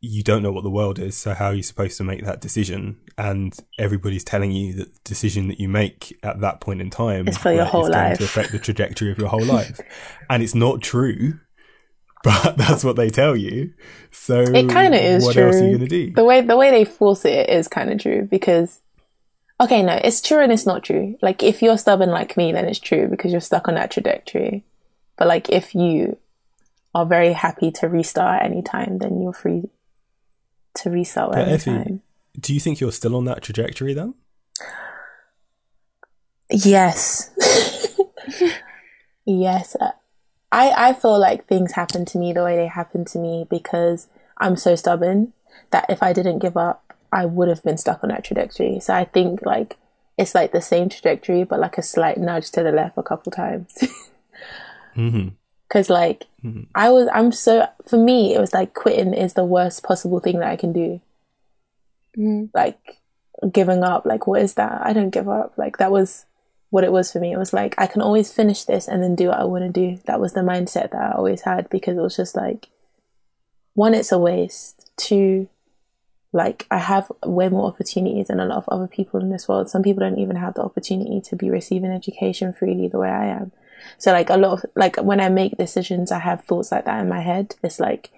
[0.00, 2.40] you don't know what the world is, so how are you supposed to make that
[2.40, 2.98] decision?
[3.16, 7.26] And everybody's telling you that the decision that you make at that point in time
[7.26, 8.18] It's for your whole is going life.
[8.18, 9.80] to affect the trajectory of your whole life.
[10.30, 11.40] and it's not true,
[12.24, 13.72] but that's what they tell you.
[14.12, 15.46] So It kind of is what true.
[15.46, 16.12] else are you going to do?
[16.12, 18.80] The way the way they force it is kind of true because
[19.60, 21.16] okay, no, it's true and it's not true.
[21.20, 24.64] Like if you're stubborn like me, then it's true because you're stuck on that trajectory.
[25.16, 26.18] But like if you
[26.94, 29.68] are very happy to restart at any time, then you're free
[30.82, 32.02] to restart But Ephie, time.
[32.38, 34.14] do you think you're still on that trajectory then?
[36.50, 37.30] Yes.
[39.26, 39.76] yes.
[40.50, 44.08] I, I feel like things happen to me the way they happen to me because
[44.38, 45.34] I'm so stubborn
[45.70, 48.80] that if I didn't give up, I would have been stuck on that trajectory.
[48.80, 49.76] So I think like
[50.16, 53.30] it's like the same trajectory, but like a slight nudge to the left a couple
[53.30, 53.76] times.
[54.94, 55.28] hmm
[55.68, 56.26] Cause like
[56.74, 60.38] I was, I'm so, for me, it was like quitting is the worst possible thing
[60.38, 61.00] that I can do.
[62.18, 62.50] Mm.
[62.52, 62.98] like
[63.52, 64.80] giving up like what is that?
[64.82, 65.56] I don't give up.
[65.56, 66.24] Like that was
[66.70, 67.32] what it was for me.
[67.32, 69.70] It was like i can always finish this and then do what i want to
[69.70, 70.00] do.
[70.06, 72.68] That was the mindset that i always had because it was just like
[73.74, 74.90] one it's a waste.
[74.96, 75.48] Two
[76.32, 79.70] like i have way more opportunities than a lot of other people in this world.
[79.70, 83.26] Some people don't even have the opportunity to be receiving education freely the way i
[83.26, 83.52] am
[83.98, 87.00] so like a lot of like when i make decisions i have thoughts like that
[87.00, 88.10] in my head it's like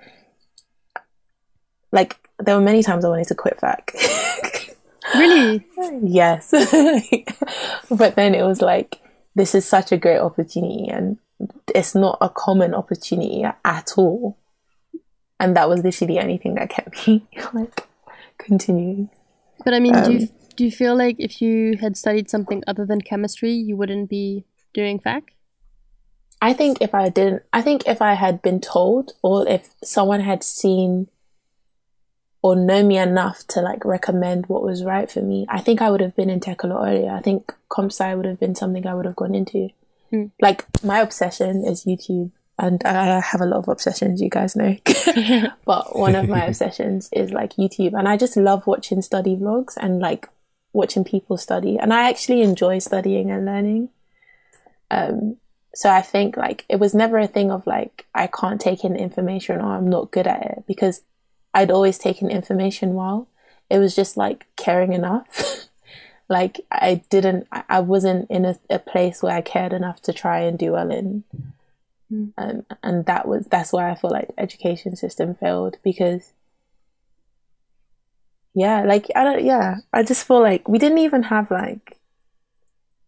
[1.92, 3.94] like there were many times I wanted to quit FAC.
[5.14, 5.66] Really?
[6.04, 6.50] yes.
[7.90, 9.00] but then it was like,
[9.34, 11.18] this is such a great opportunity and
[11.74, 14.38] it's not a common opportunity at all.
[15.40, 17.88] And that was literally the only thing that kept me like
[18.38, 19.10] continuing.
[19.64, 22.62] But I mean, do you Um, do you feel like if you had studied something
[22.68, 24.44] other than chemistry, you wouldn't be
[24.74, 25.32] doing FAC?
[26.40, 30.20] I think if I didn't, I think if I had been told or if someone
[30.20, 31.08] had seen
[32.42, 35.90] or known me enough to like recommend what was right for me, I think I
[35.90, 37.10] would have been in tech a lot earlier.
[37.10, 39.68] I think comp sci would have been something I would have gone into.
[40.08, 40.26] Hmm.
[40.40, 44.76] Like my obsession is YouTube and I have a lot of obsessions, you guys know.
[45.66, 49.76] but one of my obsessions is like YouTube and I just love watching study vlogs
[49.76, 50.26] and like
[50.72, 53.90] watching people study and I actually enjoy studying and learning.
[54.90, 55.36] Um,
[55.74, 58.96] so I think like it was never a thing of like I can't take in
[58.96, 61.02] information or I'm not good at it because
[61.54, 63.28] I'd always taken information well.
[63.68, 65.68] It was just like caring enough.
[66.28, 70.40] like I didn't, I wasn't in a, a place where I cared enough to try
[70.40, 71.24] and do well in.
[72.12, 72.32] Mm.
[72.36, 76.32] Um, and that was that's why I feel like the education system failed because
[78.52, 81.99] yeah, like I don't yeah, I just feel like we didn't even have like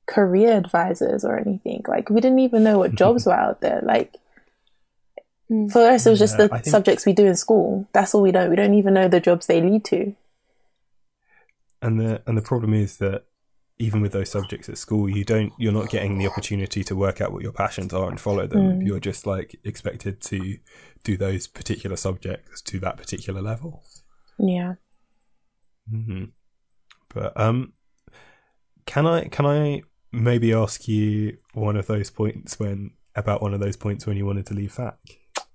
[0.06, 1.82] career advisors or anything.
[1.86, 3.80] Like we didn't even know what jobs were out there.
[3.82, 4.14] Like
[5.50, 5.70] Mm.
[5.70, 7.86] for us, it was just Yeah, the think- subjects we do in school.
[7.92, 8.48] That's all we know.
[8.48, 10.14] We don't even know the jobs they lead to.
[11.82, 13.24] And the and the problem is that
[13.78, 17.20] even with those subjects at school, you don't you're not getting the opportunity to work
[17.20, 18.80] out what your passions are and follow them.
[18.80, 18.86] Mm.
[18.86, 20.58] You're just like expected to
[21.04, 23.82] do those particular subjects to that particular level.
[24.38, 24.74] Yeah.
[25.90, 26.24] hmm
[27.12, 27.72] But um,
[28.86, 33.60] can I can I maybe ask you one of those points when about one of
[33.60, 34.96] those points when you wanted to leave FAC?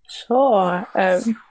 [0.10, 0.88] Sure.
[0.96, 1.42] Um,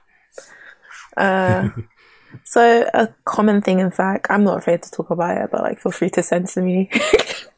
[1.17, 1.69] uh,
[2.45, 5.81] so a common thing, in fact, I'm not afraid to talk about it, but like,
[5.81, 6.91] feel free to censor me.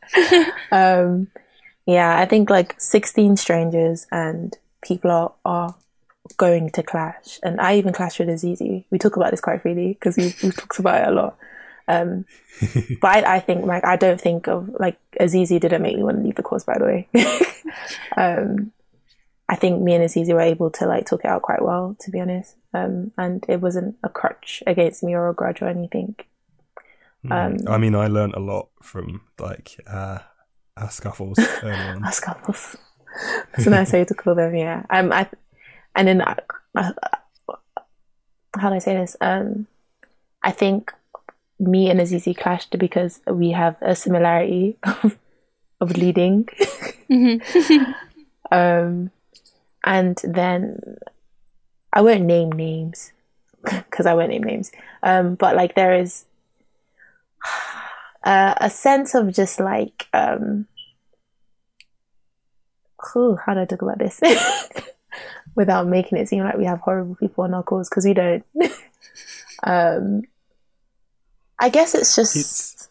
[0.72, 1.28] um,
[1.86, 5.74] yeah, I think like 16 strangers and people are, are
[6.36, 8.84] going to clash, and I even clashed with Azizi.
[8.90, 11.38] We talk about this quite freely because we we talked about it a lot.
[11.88, 12.26] Um,
[13.00, 16.18] but I, I think like I don't think of like Azizi didn't make me want
[16.18, 16.64] to leave the course.
[16.64, 17.08] By the way,
[18.16, 18.72] um,
[19.48, 22.10] I think me and Azizi were able to like talk it out quite well, to
[22.10, 22.56] be honest.
[22.74, 26.14] Um, and it wasn't a crutch against me or a grudge or anything.
[27.30, 30.18] Um, I mean, I learned a lot from like uh,
[30.76, 32.04] our scuffles early on.
[32.04, 32.76] Us couples.
[33.52, 34.54] That's a nice way to call them.
[34.54, 34.84] Yeah.
[34.90, 35.12] Um.
[35.12, 35.28] I,
[35.96, 36.36] and then uh,
[36.76, 36.92] uh,
[38.56, 39.16] how do I say this?
[39.20, 39.66] Um,
[40.42, 40.92] I think
[41.58, 45.18] me and Azizi clashed because we have a similarity of,
[45.80, 46.48] of leading.
[47.10, 47.94] Mhm.
[48.50, 49.10] Um,
[49.84, 50.96] and then
[51.92, 53.12] I won't name names
[53.62, 54.72] because I won't name names.
[55.02, 56.24] Um, but like there is
[58.24, 60.66] uh, a sense of just like um,
[63.12, 64.18] whew, how do I talk about this?
[65.54, 68.44] without making it seem like we have horrible people on our calls because we don't.
[69.64, 70.22] um,
[71.58, 72.36] I guess it's just.
[72.36, 72.88] It's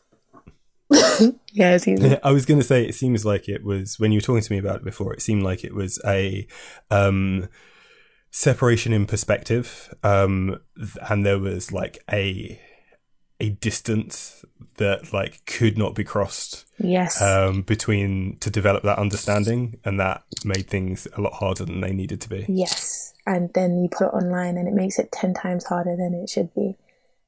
[1.51, 2.17] yeah, easy.
[2.23, 4.51] I was going to say it seems like it was when you were talking to
[4.53, 5.13] me about it before.
[5.13, 6.47] It seemed like it was a
[6.89, 7.49] um,
[8.31, 10.59] separation in perspective, um,
[11.09, 12.59] and there was like a
[13.39, 14.43] a distance
[14.77, 17.21] that like could not be crossed Yes.
[17.21, 21.93] um, between to develop that understanding, and that made things a lot harder than they
[21.93, 22.45] needed to be.
[22.49, 23.13] yes.
[23.27, 26.29] And then you put it online and it makes it 10 times harder than it
[26.29, 26.77] should be.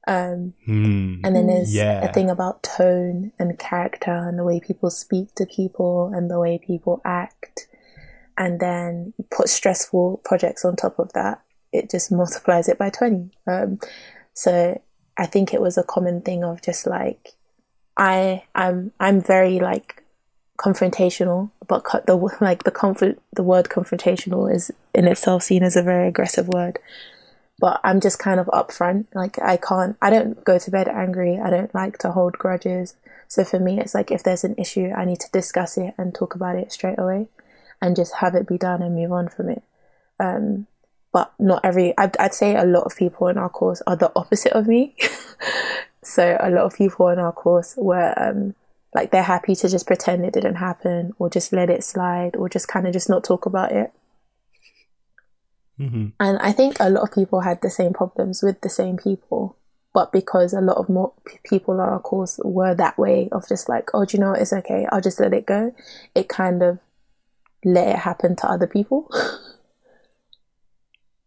[0.06, 1.20] Um, Hmm.
[1.24, 2.04] and then there's Yeah.
[2.04, 6.38] a thing about tone and character and the way people speak to people and the
[6.40, 7.68] way people act.
[8.38, 11.42] And then you put stressful projects on top of that.
[11.72, 13.30] It just multiplies it by 20.
[13.46, 13.78] Um,
[14.32, 14.80] so
[15.18, 17.34] I think it was a common thing of just like,
[17.96, 20.02] I, I'm, I'm very like
[20.58, 25.76] confrontational, but co- the like the comfort, the word confrontational is in itself seen as
[25.76, 26.78] a very aggressive word.
[27.60, 29.06] But I'm just kind of upfront.
[29.14, 31.38] Like I can't, I don't go to bed angry.
[31.38, 32.96] I don't like to hold grudges.
[33.28, 36.14] So for me, it's like if there's an issue, I need to discuss it and
[36.14, 37.28] talk about it straight away,
[37.80, 39.62] and just have it be done and move on from it.
[40.18, 40.66] Um,
[41.12, 41.96] but not every.
[41.98, 44.96] I'd, I'd say a lot of people in our course are the opposite of me.
[46.02, 48.54] so a lot of people in our course were um,
[48.94, 52.48] like they're happy to just pretend it didn't happen, or just let it slide, or
[52.48, 53.92] just kind of just not talk about it.
[55.80, 58.98] Hmm And I think a lot of people had the same problems with the same
[58.98, 59.56] people.
[59.92, 61.12] But because a lot of more
[61.44, 64.40] people on our course were that way of just like, oh, do you know what?
[64.40, 64.86] It's okay.
[64.92, 65.74] I'll just let it go.
[66.14, 66.78] It kind of
[67.64, 69.10] let it happen to other people.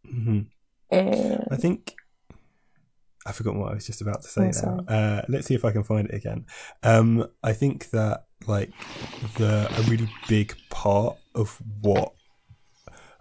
[0.06, 0.42] hmm
[0.90, 1.96] and I think
[3.26, 4.96] I've forgotten what I was just about to say Oh, now.
[4.96, 6.46] Uh, let's see if I can find it again.
[6.84, 8.72] Um, I think that like
[9.38, 12.14] the a really big part of what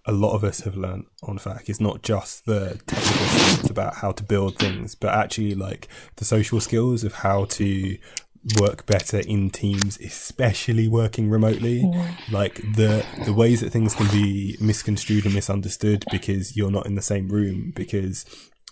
[0.04, 3.96] a lot of us have learned on FAC is not just the technical skills about
[3.96, 7.96] how to build things, but actually like the social skills of how to
[8.58, 11.84] work better in teams, especially working remotely.
[12.30, 16.96] Like the the ways that things can be misconstrued and misunderstood because you're not in
[16.96, 17.72] the same room.
[17.74, 18.24] Because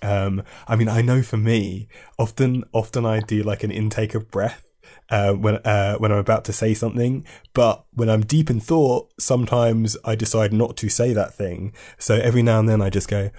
[0.03, 1.89] um, I mean, I know for me,
[2.19, 4.70] often often I do like an intake of breath
[5.09, 7.27] uh, when uh, when I'm about to say something.
[7.55, 11.73] But when I'm deep in thought, sometimes I decide not to say that thing.
[11.99, 13.31] So every now and then I just go,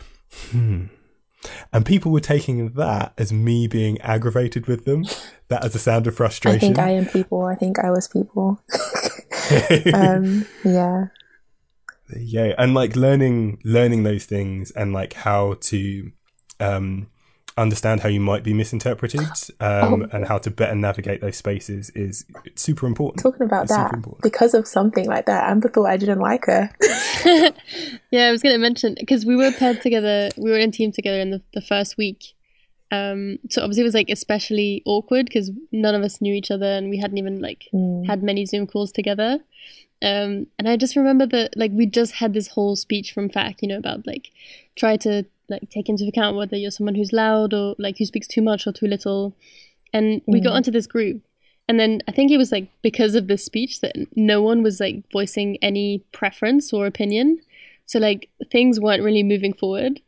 [0.52, 0.86] hmm.
[1.74, 5.06] And people were taking that as me being aggravated with them,
[5.48, 6.58] that as a sound of frustration.
[6.58, 7.44] I think I am people.
[7.44, 8.62] I think I was people.
[9.94, 11.06] um, yeah.
[12.16, 16.12] yeah, and like learning learning those things and like how to
[16.60, 17.08] um
[17.62, 19.22] understand how you might be misinterpreted
[19.60, 20.08] um Oh.
[20.12, 23.22] and how to better navigate those spaces is super important.
[23.24, 26.70] Talking about It's that, because of something like that, Amber thought I didn't like her.
[28.12, 30.72] Yeah, I was going to mention because we were paired together, we were in a
[30.72, 32.34] team together in the, the first week.
[32.92, 36.66] Um, so obviously it was like especially awkward because none of us knew each other
[36.66, 38.06] and we hadn't even like Mm.
[38.06, 39.40] had many Zoom calls together.
[40.02, 43.62] Um, and I just remember that like we just had this whole speech from FAC,
[43.62, 44.32] you know, about like
[44.76, 48.28] try to like take into account whether you're someone who's loud or like who speaks
[48.28, 49.36] too much or too little.
[49.94, 50.56] And we got Mm.
[50.56, 51.22] onto this group.
[51.68, 54.80] And then I think it was like because of this speech that no one was
[54.80, 57.40] like voicing any preference or opinion.
[57.86, 60.02] So like things weren't really moving forward.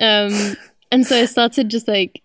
[0.00, 0.56] Um,
[0.92, 2.22] and so I started just like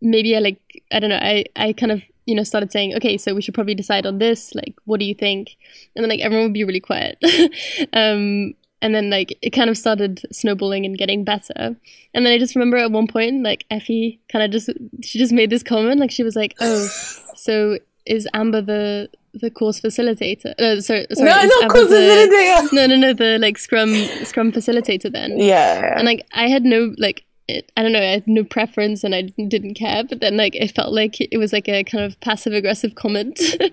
[0.00, 0.60] maybe I like
[0.92, 3.54] I don't know I I kind of you know started saying okay so we should
[3.54, 5.56] probably decide on this like what do you think
[5.94, 7.18] and then like everyone would be really quiet
[7.92, 11.76] um and then like it kind of started snowballing and getting better.
[12.14, 14.70] And then I just remember at one point like Ephie kind of just
[15.02, 16.86] she just made this comment like she was like oh
[17.36, 20.58] so is Amber the the course facilitator?
[20.58, 24.52] Uh, sorry, sorry no, not cause the, of no no no the like scrum scrum
[24.52, 25.38] facilitator then.
[25.38, 25.94] Yeah.
[25.96, 29.14] and like I had no like it, I don't know I had no preference and
[29.14, 32.04] I didn't, didn't care but then like it felt like it was like a kind
[32.04, 33.70] of passive aggressive comment um,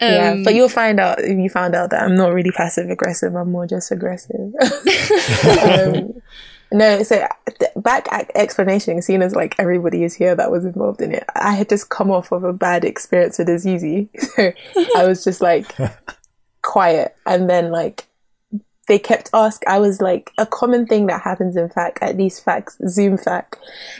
[0.00, 3.34] yeah, but you'll find out if you found out that I'm not really passive aggressive.
[3.34, 4.54] I'm more just aggressive.
[5.62, 6.22] um,
[6.72, 7.26] no, so
[7.58, 11.24] th- back at explanation, seeing as like everybody is here that was involved in it,
[11.34, 14.52] I had just come off of a bad experience with Azizi, so
[14.96, 15.74] I was just like
[16.62, 18.06] quiet, and then like
[18.88, 19.62] they kept ask.
[19.66, 23.56] I was like a common thing that happens in fact at these facts Zoom fact.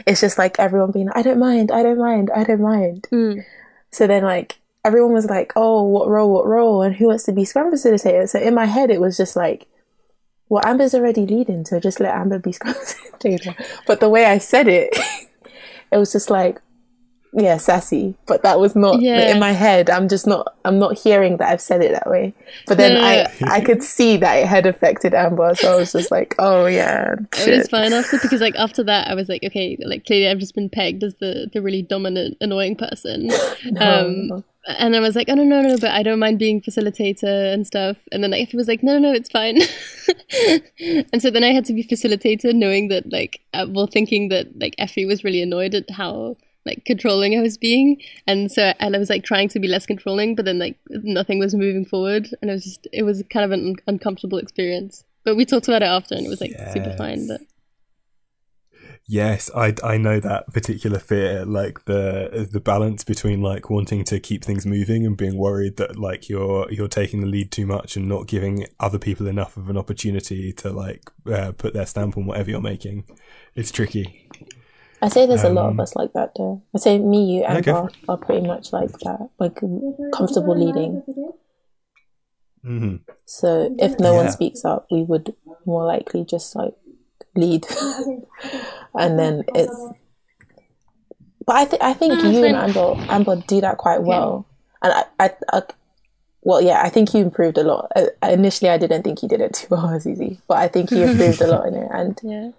[0.06, 3.06] It's just like everyone being, I don't mind, I don't mind, I don't mind.
[3.12, 3.44] mm,
[3.90, 7.32] So then, like, everyone was like, oh, what role, what role, and who wants to
[7.32, 8.28] be scrum facilitator?
[8.28, 9.66] So in my head, it was just like,
[10.48, 13.54] well, Amber's already leading, so just let Amber be scrum facilitator.
[13.86, 14.96] But the way I said it,
[15.92, 16.60] it was just like,
[17.34, 19.32] yeah, sassy, but that was not Yeah.
[19.32, 19.88] in my head.
[19.88, 20.54] I'm just not.
[20.64, 22.34] I'm not hearing that I've said it that way.
[22.66, 25.76] But then No, no, I, I could see that it had affected Amber, so I
[25.76, 29.28] was just like, oh yeah, It was fine after because like after that I was
[29.28, 33.30] like okay like clearly I've just been pegged as the the really dominant annoying person
[33.80, 37.52] um and I was like oh no no no but I don't mind being facilitator
[37.52, 39.58] and stuff and then like Ephie was like no no no it's fine
[41.12, 44.58] and so then I had to be facilitator knowing that like uh, well thinking that
[44.58, 48.94] like Ephie was really annoyed at how like controlling I was being and so and
[48.94, 52.28] I was like trying to be less controlling but then like nothing was moving forward
[52.40, 55.68] and it was just it was kind of an un- uncomfortable experience but we talked
[55.68, 57.40] about it after and it was like super fine but
[59.06, 64.20] Yes, I, I know that particular fear, like the the balance between like wanting to
[64.20, 67.96] keep things moving and being worried that like you're you're taking the lead too much
[67.96, 72.16] and not giving other people enough of an opportunity to like uh, put their stamp
[72.16, 73.04] on whatever you're making.
[73.56, 74.21] It's tricky.
[75.02, 76.62] I say there's a lot of Um, us like that though.
[76.74, 79.56] I say me, you, and go Amber are pretty much like that, like
[80.12, 81.02] comfortable leading.
[82.62, 82.96] hmm
[83.26, 85.34] So if no one speaks up, we would
[85.66, 86.74] more likely just like
[87.34, 87.66] lead,
[88.94, 89.76] and then it's.
[91.44, 92.64] But I think I think No, you and fine.
[92.70, 94.46] Amber Amber do that quite well,
[94.82, 95.62] and I, I, I
[96.42, 97.90] well yeah I think you improved a lot.
[97.96, 101.02] Uh, initially, I didn't think you did it too well, Azizi, but I think you
[101.02, 102.50] improved a lot in it, and yeah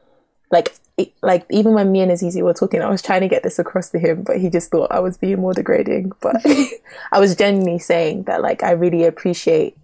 [0.52, 0.76] like
[1.24, 3.90] like even when me and Azizi were talking, I was trying to get this across
[3.90, 6.12] to him, but he just thought I was being more degrading.
[6.22, 6.46] But
[7.12, 9.76] I was genuinely saying that like I really appreciate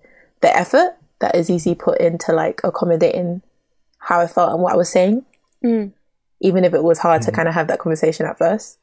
[0.42, 3.42] the effort that Azizi put into like accommodating
[3.98, 5.26] how I felt and what I was saying,
[5.64, 5.92] Mm.
[6.40, 8.78] even if it was hard to kind of have that conversation at first.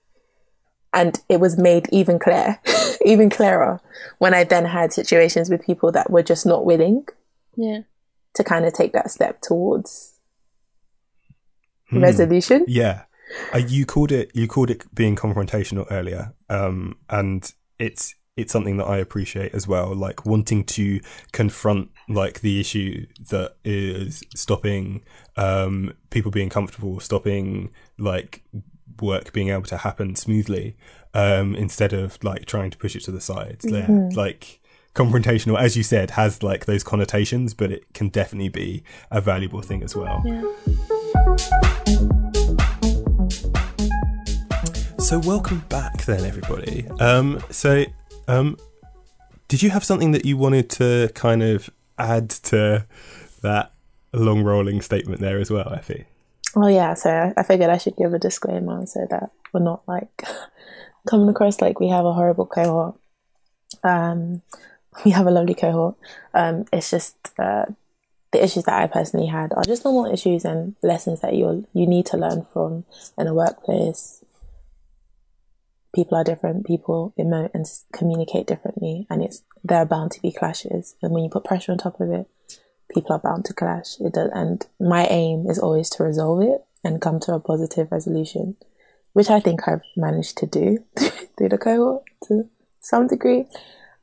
[0.92, 2.58] And it was made even clear,
[3.04, 3.80] even clearer
[4.18, 7.06] when I then had situations with people that were just not willing
[7.54, 7.80] yeah
[8.34, 10.12] to kind of take that step towards
[11.90, 12.02] Hmm.
[12.02, 12.64] resolution.
[12.66, 13.02] Yeah,
[13.54, 18.76] uh, you called it you called it being confrontational earlier, um, and it's it's something
[18.76, 19.94] that I appreciate as well.
[19.94, 21.00] Like wanting to
[21.32, 25.02] confront like the issue that is stopping
[25.36, 28.42] um, people being comfortable, stopping like
[29.00, 30.76] work being able to happen smoothly,
[31.14, 33.60] um, instead of like trying to push it to the side.
[33.62, 34.60] Yeah, like
[34.94, 39.62] confrontational, as you said, has like those connotations, but it can definitely be a valuable
[39.62, 40.22] thing as well.
[40.24, 40.42] yeah
[44.98, 46.86] So welcome back then everybody.
[46.98, 47.84] Um so
[48.26, 48.56] um
[49.48, 52.86] did you have something that you wanted to kind of add to
[53.42, 53.72] that
[54.12, 56.06] long rolling statement there as well, Ephie?
[56.56, 60.24] Oh yeah, so I- figured I should give a disclaimer so that we're not like
[61.08, 62.96] coming across like we have a horrible cohort.
[63.84, 64.42] Um,
[65.04, 65.96] we have a lovely cohort.
[66.34, 67.66] Um, it's just uh,
[68.32, 71.86] the issues that I personally had are just normal issues and lessons that you you
[71.86, 72.84] need to learn from
[73.16, 74.24] in a workplace.
[75.94, 76.66] People are different.
[76.66, 80.96] People emote and communicate differently, and it's there are bound to be clashes.
[81.00, 82.26] And when you put pressure on top of it,
[82.92, 83.98] people are bound to clash.
[84.00, 87.90] It does, and my aim is always to resolve it and come to a positive
[87.90, 88.56] resolution,
[89.12, 90.84] which I think I've managed to do
[91.38, 92.48] through the cohort to
[92.80, 93.46] some degree.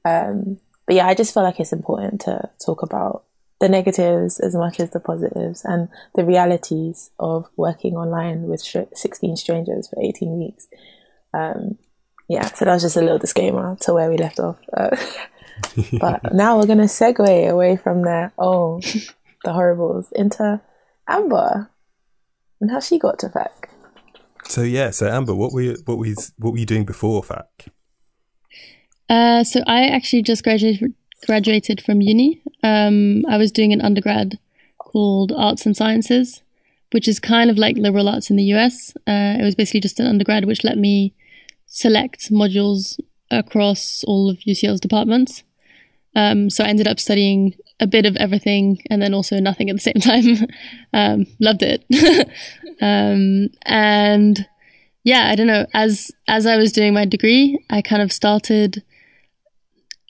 [0.03, 3.23] Um, but yeah, I just feel like it's important to talk about
[3.63, 8.91] the negatives as much as the positives and the realities of working online with sh-
[8.93, 10.67] 16 strangers for 18 weeks.
[11.33, 11.77] Um,
[12.27, 14.57] yeah, so that was just a little disclaimer to where we left off.
[14.75, 14.97] Uh,
[16.01, 18.33] but now we're going to segue away from there.
[18.37, 18.81] Oh,
[19.45, 20.59] the horribles into
[21.07, 21.69] Amber
[22.59, 23.69] and how she got to FAC.
[24.43, 27.23] So yeah, so Amber, what were you, what were you, what were you doing before
[27.23, 27.67] FAC?
[29.07, 30.93] Uh, so I actually just graduated
[31.25, 32.41] graduated from uni.
[32.63, 34.39] Um, I was doing an undergrad
[34.77, 36.41] called Arts and Sciences,
[36.91, 38.95] which is kind of like liberal arts in the US.
[39.07, 41.13] Uh, it was basically just an undergrad which let me
[41.65, 42.99] select modules
[43.31, 45.43] across all of UCL's departments.
[46.15, 49.75] Um, so I ended up studying a bit of everything and then also nothing at
[49.75, 50.47] the same time.
[50.93, 51.83] um, loved it.
[52.81, 54.47] um, and
[55.03, 55.65] yeah, I don't know.
[55.73, 58.83] As as I was doing my degree, I kind of started.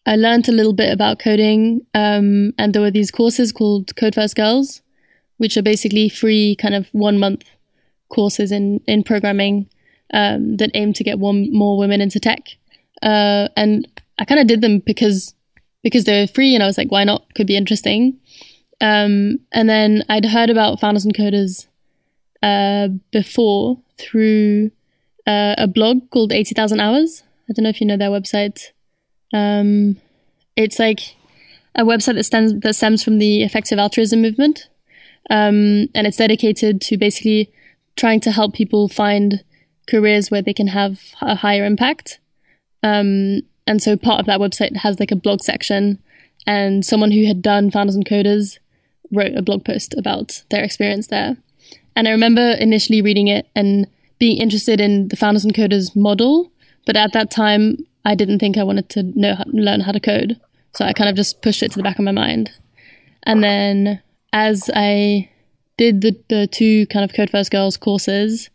[0.06, 4.16] I learned a little bit about coding, um, and there were these courses called Code
[4.16, 4.82] First Girls,
[5.38, 7.45] which are basically free, kind of one month
[8.10, 9.70] courses in in programming
[10.14, 12.49] um, that aim to get one more women into tech.
[13.01, 13.88] Uh, and
[14.20, 15.34] I kind of did them because
[15.84, 17.34] because they were free, and I was like, why not?
[17.36, 18.20] Could be interesting.
[18.82, 21.68] Um, and then I'd heard about Founders and Coders
[22.41, 24.72] uh, before through
[25.26, 27.24] uh, a blog called 80,000 Hours.
[27.49, 28.73] I don't know if you know their website.
[29.34, 29.98] Um,
[30.56, 31.16] it's like
[31.76, 34.70] a website that stems, that stems from the effective altruism movement.
[35.30, 37.52] Um, and it's dedicated to basically
[37.96, 39.44] trying to help people find
[39.90, 42.20] careers where they can have a higher impact.
[42.84, 46.00] Um, and so part of that website has like a blog section,
[46.46, 48.60] and someone who had done Founders and Coders
[49.12, 51.38] wrote a blog post about their experience there.
[51.96, 53.88] And I remember initially reading it and
[54.20, 56.52] being interested in the Founders and Coders model,
[56.86, 60.39] but at that time I didn't think I wanted to know learn how to code,
[60.74, 62.51] so I kind of just pushed it to the back of my mind.
[63.24, 64.01] And then
[64.34, 65.30] as I
[65.78, 68.49] did the, the two kind of Code First Girls courses,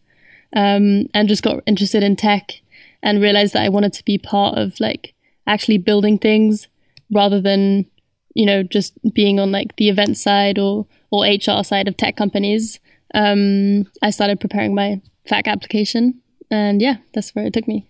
[0.54, 2.60] um, and just got interested in tech
[3.02, 5.14] and realized that I wanted to be part of like
[5.46, 6.68] actually building things
[7.10, 7.86] rather than
[8.34, 12.16] you know just being on like the event side or or HR side of tech
[12.16, 12.80] companies.
[13.14, 16.20] Um, I started preparing my FAC application,
[16.50, 17.86] and yeah, that's where it took me.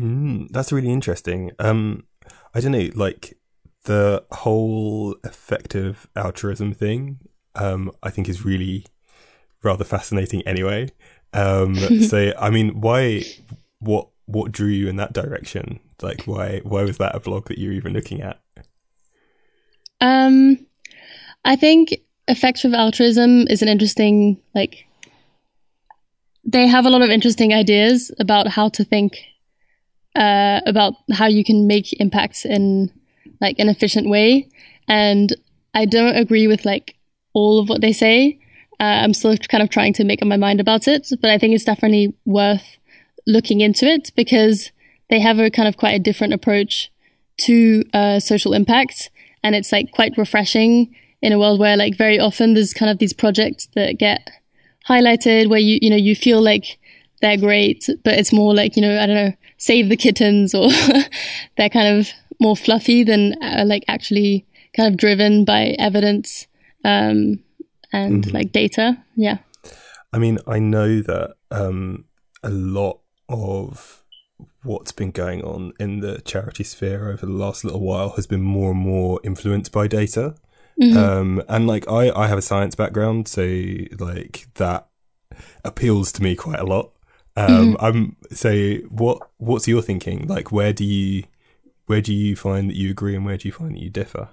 [0.00, 1.52] Mm, that's really interesting.
[1.58, 2.04] Um,
[2.54, 3.36] I don't know, like
[3.84, 7.18] the whole effective altruism thing.
[7.54, 8.86] Um, I think is really
[9.62, 10.46] rather fascinating.
[10.46, 10.88] Anyway,
[11.34, 13.24] um, so I mean, why?
[13.78, 14.08] What?
[14.26, 15.80] What drew you in that direction?
[16.00, 16.60] Like, why?
[16.62, 18.40] Why was that a blog that you were even looking at?
[20.00, 20.66] Um,
[21.44, 21.94] I think
[22.28, 24.86] effective altruism is an interesting like.
[26.42, 29.18] They have a lot of interesting ideas about how to think
[30.16, 32.90] uh, about how you can make impacts in
[33.40, 34.48] like an efficient way,
[34.88, 35.34] and
[35.74, 36.96] I don't agree with like
[37.32, 38.38] all of what they say.
[38.78, 41.38] Uh, I'm still kind of trying to make up my mind about it, but I
[41.38, 42.78] think it's definitely worth
[43.26, 44.72] looking into it because
[45.10, 46.90] they have a kind of quite a different approach
[47.38, 49.10] to uh, social impact
[49.42, 52.98] and it's like quite refreshing in a world where like very often there's kind of
[52.98, 54.30] these projects that get
[54.88, 56.78] highlighted where you you know you feel like
[57.20, 60.68] they're great but it's more like you know i don't know save the kittens or
[61.56, 62.08] they're kind of
[62.40, 64.46] more fluffy than uh, like actually
[64.76, 66.46] kind of driven by evidence
[66.84, 67.38] um,
[67.92, 68.34] and mm-hmm.
[68.34, 69.38] like data yeah
[70.12, 72.04] i mean i know that um,
[72.42, 74.00] a lot of
[74.62, 78.42] what's been going on in the charity sphere over the last little while has been
[78.42, 80.34] more and more influenced by data.
[80.80, 80.96] Mm-hmm.
[80.96, 83.42] Um, and like I, I have a science background, so
[83.98, 84.88] like that
[85.64, 86.92] appeals to me quite a lot.
[87.40, 87.84] Um, mm-hmm.
[87.84, 90.26] I'm so what what's your thinking?
[90.26, 91.24] Like where do you
[91.86, 94.28] where do you find that you agree and where do you find that you differ?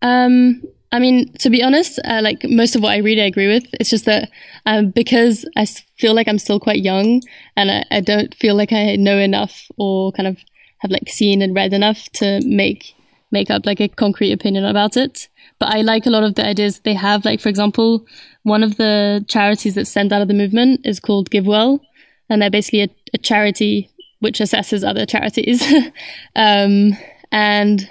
[0.00, 0.62] Um,
[0.92, 3.64] I mean, to be honest, uh, like most of what I read, I agree with.
[3.80, 4.30] It's just that
[4.64, 5.66] um, because I
[5.98, 7.20] feel like I'm still quite young
[7.56, 10.38] and I, I, don't feel like I know enough or kind of
[10.78, 12.94] have like seen and read enough to make
[13.30, 15.28] make up like a concrete opinion about it.
[15.58, 17.24] But I like a lot of the ideas they have.
[17.24, 18.06] Like, for example,
[18.42, 21.80] one of the charities that sent out of the movement is called GiveWell,
[22.28, 25.62] and they're basically a, a charity which assesses other charities.
[26.36, 26.96] um,
[27.30, 27.90] and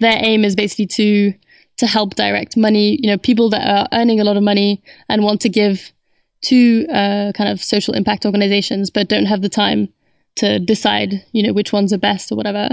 [0.00, 1.34] their aim is basically to
[1.76, 5.24] to help direct money, you know, people that are earning a lot of money and
[5.24, 5.92] want to give
[6.42, 9.88] to uh, kind of social impact organizations, but don't have the time
[10.36, 12.68] to decide, you know, which ones are best or whatever.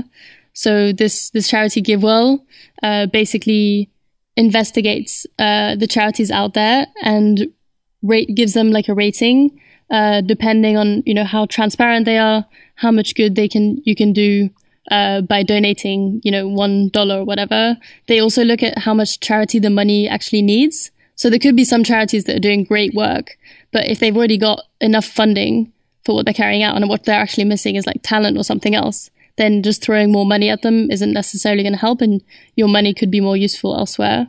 [0.57, 2.39] So this this charity GiveWell
[2.81, 3.91] uh, basically
[4.35, 7.53] investigates uh, the charities out there and
[8.01, 9.59] rate gives them like a rating
[9.91, 12.43] uh, depending on you know how transparent they are,
[12.73, 14.49] how much good they can you can do
[14.89, 17.77] uh, by donating, you know, one dollar or whatever.
[18.07, 20.89] They also look at how much charity the money actually needs.
[21.13, 23.37] So there could be some charities that are doing great work,
[23.71, 25.71] but if they've already got enough funding
[26.03, 28.73] for what they're carrying out and what they're actually missing is like talent or something
[28.73, 32.23] else, then just throwing more money at them isn't necessarily going to help and
[32.55, 34.27] your money could be more useful elsewhere.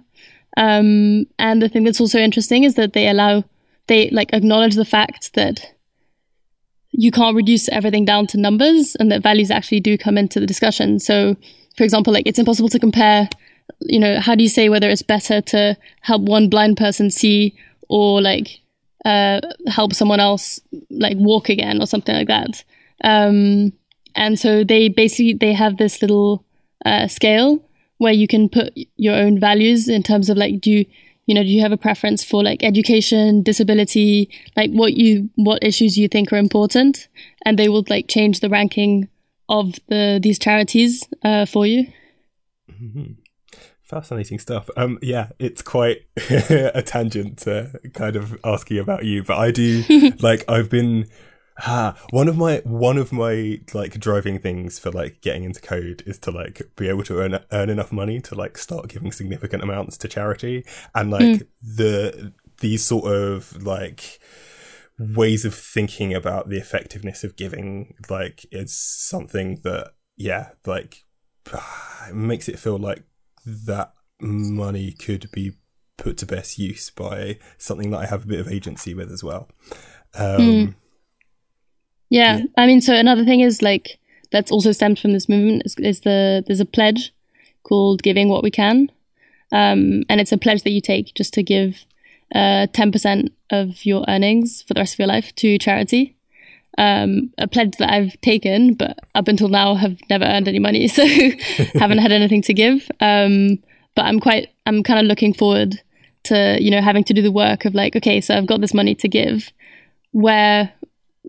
[0.57, 3.45] Um, and the thing that's also interesting is that they allow,
[3.87, 5.73] they like acknowledge the fact that
[6.91, 10.47] you can't reduce everything down to numbers and that values actually do come into the
[10.47, 10.99] discussion.
[10.99, 11.37] So,
[11.77, 13.29] for example, like it's impossible to compare,
[13.81, 17.57] you know, how do you say whether it's better to help one blind person see
[17.89, 18.61] or like
[19.05, 22.65] uh, help someone else like walk again or something like that.
[23.05, 23.73] Um,
[24.19, 26.45] and so they basically they have this little
[26.85, 27.65] uh, scale
[27.99, 30.85] where you can put your own values in terms of like do you
[31.27, 35.63] you know do you have a preference for like education disability like what you what
[35.63, 37.09] issues you think are important?
[37.45, 39.09] And they will like change the ranking
[39.49, 41.87] of the these charities uh, for you.
[42.71, 43.13] Mm-hmm.
[43.83, 44.69] fascinating stuff.
[44.77, 49.83] Um yeah it's quite a tangent to kind of asking about you but i do
[50.21, 51.09] like i've been
[51.61, 56.03] Ah, one of my one of my like driving things for like getting into code
[56.07, 59.63] is to like be able to earn earn enough money to like start giving significant
[59.63, 61.47] amounts to charity and like mm.
[61.63, 64.19] the these sort of like
[64.99, 71.05] ways of thinking about the effectiveness of giving like is something that yeah like
[72.09, 73.05] it makes it feel like
[73.47, 75.53] that money could be
[75.97, 79.23] put to best use by something that I have a bit of agency with as
[79.23, 79.49] well.
[80.15, 80.75] Um, Mm.
[82.11, 82.41] Yeah.
[82.57, 83.99] I mean, so another thing is like
[84.31, 87.13] that's also stemmed from this movement is, is the there's a pledge
[87.63, 88.91] called "Giving What We Can,"
[89.53, 91.85] um, and it's a pledge that you take just to give
[92.35, 96.15] uh, ten percent of your earnings for the rest of your life to charity.
[96.77, 100.89] Um, a pledge that I've taken, but up until now have never earned any money,
[100.89, 101.05] so
[101.75, 102.89] haven't had anything to give.
[103.01, 103.59] Um,
[103.95, 105.83] but I'm quite, I'm kind of looking forward
[106.25, 108.75] to you know having to do the work of like, okay, so I've got this
[108.75, 109.53] money to give.
[110.13, 110.73] Where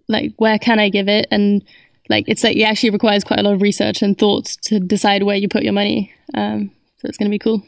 [0.09, 1.27] like where can I give it?
[1.31, 1.63] And
[2.09, 5.23] like it's like it actually requires quite a lot of research and thoughts to decide
[5.23, 6.13] where you put your money.
[6.33, 7.63] Um, so it's gonna be cool.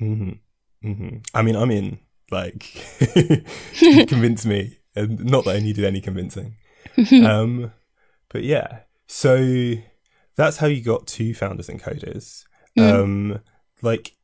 [0.00, 0.88] Mm-hmm.
[0.88, 1.16] Mm-hmm.
[1.34, 1.98] I mean, I'm in.
[2.30, 2.62] Like,
[4.08, 6.56] convince me, and not that I needed any convincing.
[7.26, 7.72] um,
[8.30, 9.74] but yeah, so
[10.34, 12.44] that's how you got to founders and coders.
[12.78, 13.40] Um,
[13.82, 14.16] like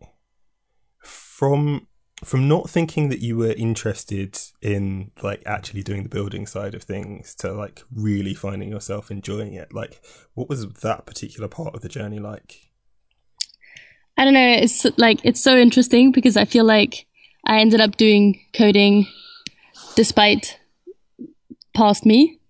[1.02, 1.86] from
[2.24, 6.82] from not thinking that you were interested in like actually doing the building side of
[6.82, 9.72] things to like really finding yourself enjoying it.
[9.72, 10.00] Like,
[10.34, 12.70] what was that particular part of the journey like?
[14.16, 14.50] I don't know.
[14.50, 17.06] It's like it's so interesting because I feel like
[17.46, 19.06] I ended up doing coding
[19.94, 20.58] despite
[21.74, 22.40] past me,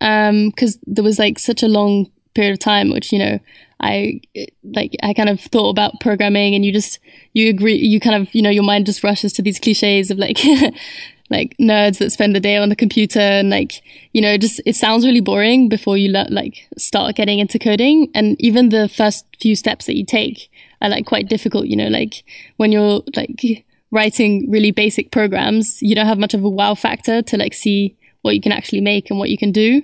[0.00, 3.38] um, because there was like such a long period of time which you know
[3.80, 4.20] I
[4.64, 6.98] like I kind of thought about programming and you just
[7.32, 10.18] you agree you kind of you know your mind just rushes to these cliches of
[10.18, 10.38] like
[11.30, 13.82] like nerds that spend the day on the computer and like
[14.12, 18.10] you know just it sounds really boring before you le- like start getting into coding.
[18.14, 21.88] And even the first few steps that you take are like quite difficult you know
[21.88, 22.24] like
[22.56, 27.22] when you're like writing really basic programs you don't have much of a wow factor
[27.22, 29.82] to like see what you can actually make and what you can do.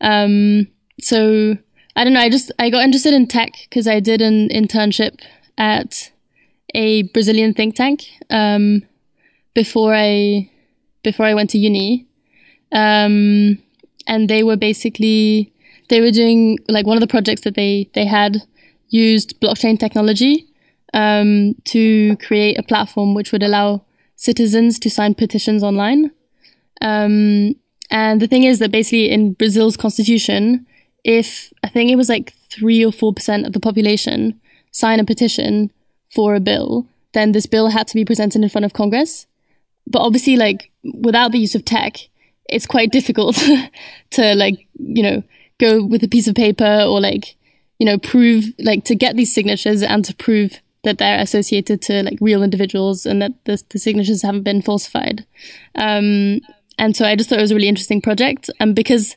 [0.00, 0.68] Um
[1.00, 1.56] so
[1.98, 2.20] I don't know.
[2.20, 5.18] I just I got interested in tech because I did an internship
[5.58, 6.12] at
[6.72, 8.84] a Brazilian think tank um,
[9.52, 10.48] before I
[11.02, 12.06] before I went to uni,
[12.70, 13.58] um,
[14.06, 15.52] and they were basically
[15.88, 18.42] they were doing like one of the projects that they they had
[18.90, 20.46] used blockchain technology
[20.94, 23.82] um, to create a platform which would allow
[24.14, 26.12] citizens to sign petitions online.
[26.80, 27.56] Um,
[27.90, 30.64] and the thing is that basically in Brazil's constitution,
[31.08, 34.38] if I think it was like three or four percent of the population
[34.72, 35.72] sign a petition
[36.14, 39.26] for a bill, then this bill had to be presented in front of Congress.
[39.86, 41.96] But obviously, like without the use of tech,
[42.46, 43.36] it's quite difficult
[44.10, 45.22] to like you know
[45.58, 47.36] go with a piece of paper or like
[47.78, 52.02] you know prove like to get these signatures and to prove that they're associated to
[52.02, 55.24] like real individuals and that the, the signatures haven't been falsified.
[55.74, 56.40] Um,
[56.76, 59.16] and so I just thought it was a really interesting project, and because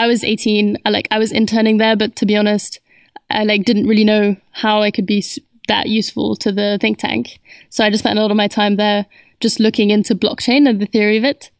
[0.00, 0.78] I was 18.
[0.86, 2.80] I like I was interning there, but to be honest,
[3.28, 5.22] I like didn't really know how I could be
[5.68, 7.38] that useful to the think tank.
[7.68, 9.04] So I just spent a lot of my time there
[9.40, 11.50] just looking into blockchain and the theory of it.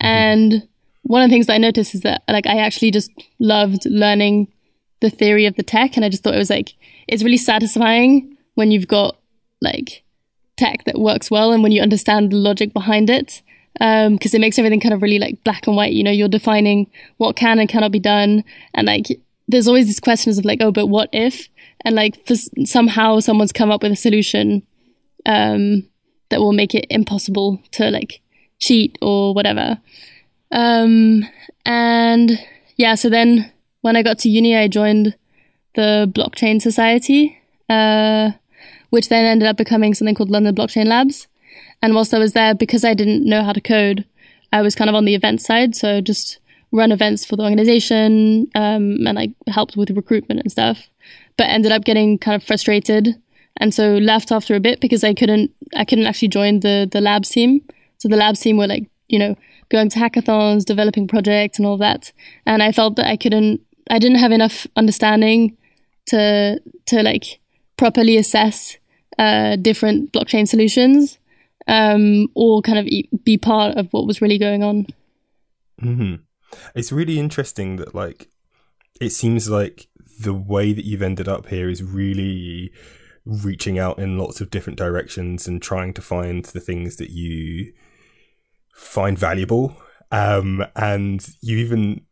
[0.00, 0.06] Mm-hmm.
[0.06, 0.68] And
[1.02, 4.46] one of the things that I noticed is that like I actually just loved learning
[5.00, 6.74] the theory of the tech and I just thought it was like
[7.08, 9.16] it's really satisfying when you've got
[9.60, 10.04] like
[10.56, 13.42] tech that works well and when you understand the logic behind it
[13.78, 15.92] because um, it makes everything kind of really like black and white.
[15.92, 19.06] You know, you're defining what can and cannot be done, and like
[19.46, 21.48] there's always these questions of like, oh, but what if?
[21.84, 24.62] And like for, somehow someone's come up with a solution
[25.26, 25.88] um,
[26.28, 28.20] that will make it impossible to like
[28.58, 29.78] cheat or whatever.
[30.50, 31.28] Um,
[31.64, 32.38] and
[32.76, 35.16] yeah, so then when I got to uni, I joined
[35.74, 38.32] the Blockchain Society, uh,
[38.90, 41.28] which then ended up becoming something called London Blockchain Labs.
[41.82, 44.04] And whilst I was there, because I didn't know how to code,
[44.52, 45.76] I was kind of on the event side.
[45.76, 46.38] So just
[46.72, 50.88] run events for the organization um, and I helped with recruitment and stuff.
[51.36, 53.20] But ended up getting kind of frustrated,
[53.58, 57.00] and so left after a bit because I couldn't I couldn't actually join the the
[57.00, 57.62] labs team.
[57.98, 59.36] So the labs team were like you know
[59.68, 62.12] going to hackathons, developing projects, and all that.
[62.44, 65.56] And I felt that I couldn't I didn't have enough understanding
[66.06, 67.38] to to like
[67.76, 68.76] properly assess
[69.16, 71.18] uh, different blockchain solutions
[71.68, 74.86] um, or kind of be part of what was really going on.
[75.80, 76.14] Mm-hmm.
[76.74, 78.30] It's really interesting that, like,
[79.00, 79.86] it seems like
[80.20, 82.72] the way that you've ended up here is really
[83.24, 87.72] reaching out in lots of different directions and trying to find the things that you
[88.72, 89.76] find valuable.
[90.10, 92.06] Um, and you've even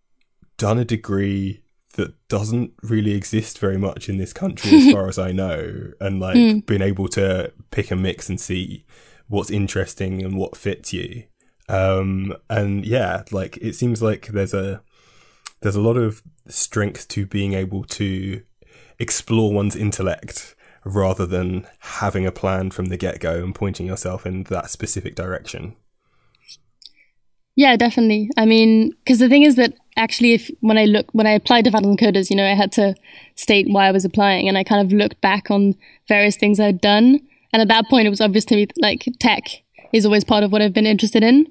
[0.59, 1.63] done a degree
[1.95, 6.21] that doesn't really exist very much in this country, as far as I know, and
[6.21, 6.67] like mm.
[6.67, 8.85] being able to pick and mix and see
[9.29, 11.25] what's interesting and what fits you.
[11.69, 14.83] Um, and yeah, like it seems like there's a
[15.63, 18.43] there's a lot of strength to being able to
[18.99, 20.55] explore one's intellect
[20.85, 25.17] rather than having a plan from the get go and pointing yourself in that specific
[25.17, 25.75] direction.
[27.57, 28.31] Yeah, definitely.
[28.37, 31.65] I mean, because the thing is that actually, if when I look when I applied
[31.65, 32.95] to Founders Coders, you know, I had to
[33.35, 35.75] state why I was applying, and I kind of looked back on
[36.07, 37.21] various things I'd done,
[37.57, 39.45] and at that point, it was obvious to me like tech
[39.91, 41.47] is always part of what I've been interested in.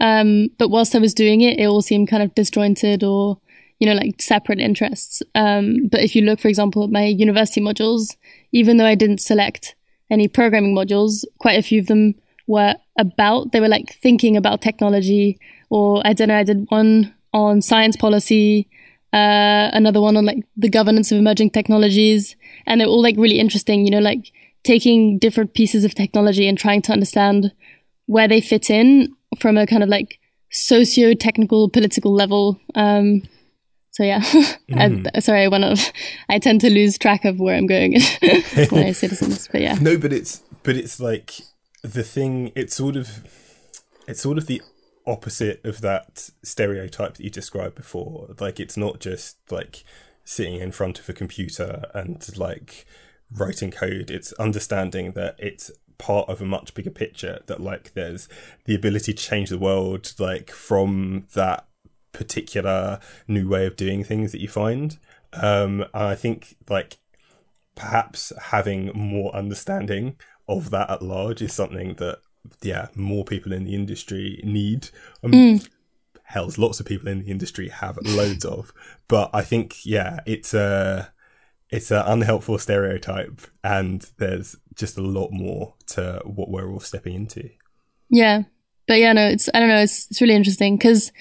[0.00, 3.40] Um, but whilst I was doing it, it all seemed kind of disjointed or
[3.78, 5.22] you know like separate interests.
[5.34, 8.16] Um, but if you look, for example, at my university modules,
[8.52, 9.76] even though I didn't select
[10.10, 13.52] any programming modules, quite a few of them were about.
[13.52, 15.38] They were like thinking about technology,
[15.70, 16.36] or I don't know.
[16.36, 18.68] I did one on science policy,
[19.14, 22.36] uh, another one on like the governance of emerging technologies,
[22.66, 23.86] and they're all like really interesting.
[23.86, 24.32] You know, like
[24.66, 27.52] taking different pieces of technology and trying to understand
[28.06, 30.18] where they fit in from a kind of like
[30.50, 32.60] socio-technical political level.
[32.74, 33.22] Um,
[33.90, 35.08] so yeah, mm.
[35.14, 35.76] I, sorry, I went on.
[36.28, 37.92] I tend to lose track of where I'm going
[38.22, 39.78] when I say citizens, but yeah.
[39.80, 41.34] No, but it's but it's like
[41.82, 43.24] the thing it's sort of
[44.06, 44.60] it's sort of the
[45.06, 49.84] opposite of that stereotype that you described before like it's not just like
[50.24, 52.84] sitting in front of a computer and like
[53.32, 58.28] writing code it's understanding that it's part of a much bigger picture that like there's
[58.66, 61.66] the ability to change the world like from that
[62.12, 64.98] particular new way of doing things that you find
[65.32, 66.98] um and i think like
[67.74, 70.16] perhaps having more understanding
[70.48, 72.18] of that at large is something that
[72.62, 74.88] yeah more people in the industry need.
[75.22, 75.68] Um, mm.
[76.24, 78.72] Hell's lots of people in the industry have loads of,
[79.06, 81.12] but I think yeah it's a
[81.70, 87.14] it's an unhelpful stereotype, and there's just a lot more to what we're all stepping
[87.14, 87.50] into.
[88.08, 88.42] Yeah,
[88.86, 91.12] but yeah, no, it's I don't know, it's it's really interesting because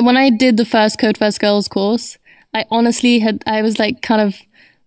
[0.00, 2.18] when I did the first Code First Girls course,
[2.54, 4.36] I honestly had I was like kind of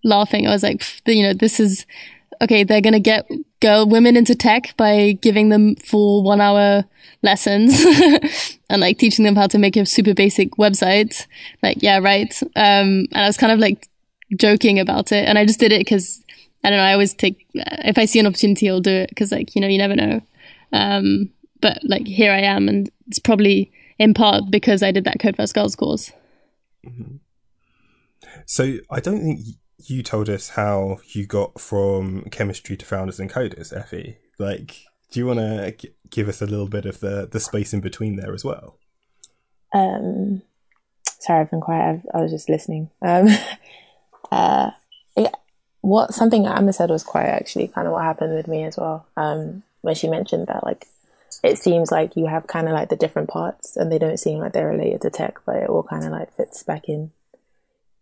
[0.03, 0.47] laughing.
[0.47, 1.85] I was like, you know, this is
[2.41, 3.29] okay, they're going to get
[3.61, 6.83] girl women into tech by giving them full one hour
[7.21, 7.85] lessons
[8.69, 11.27] and like teaching them how to make a super basic website.
[11.61, 12.33] Like, yeah, right.
[12.55, 13.87] Um, and I was kind of like
[14.37, 15.27] joking about it.
[15.27, 16.23] And I just did it because
[16.63, 16.83] I don't know.
[16.83, 19.67] I always take, if I see an opportunity, I'll do it because like, you know,
[19.67, 20.21] you never know.
[20.73, 21.29] Um,
[21.59, 25.35] but like here I am and it's probably in part because I did that Code
[25.35, 26.11] First Girls course.
[26.85, 27.17] Mm-hmm.
[28.45, 29.39] So I don't think
[29.77, 34.17] you told us how you got from chemistry to founders and coders, Ephie.
[34.39, 37.73] Like, do you want to g- give us a little bit of the the space
[37.73, 38.77] in between there as well?
[39.73, 40.41] Um,
[41.19, 42.01] sorry, I've been quiet.
[42.13, 42.89] I've, i was just listening.
[43.01, 43.27] Um,
[44.31, 44.71] uh,
[45.15, 45.33] it,
[45.81, 49.05] what something Emma said was quite actually kind of what happened with me as well.
[49.17, 50.87] Um, when she mentioned that, like,
[51.43, 54.39] it seems like you have kind of like the different parts, and they don't seem
[54.39, 57.11] like they're related to tech, but it all kind of like fits back in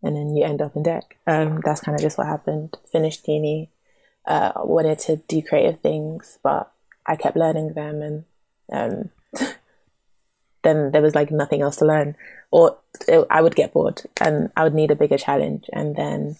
[0.01, 1.17] and then you end up in tech.
[1.27, 2.77] Um, that's kind of just what happened.
[2.91, 3.69] Finished uni,
[4.25, 6.71] uh, wanted to do creative things, but
[7.05, 8.25] I kept learning them, and
[8.71, 9.09] um,
[10.63, 12.15] then there was like nothing else to learn,
[12.51, 12.77] or
[13.07, 15.65] it, I would get bored, and I would need a bigger challenge.
[15.71, 16.37] And then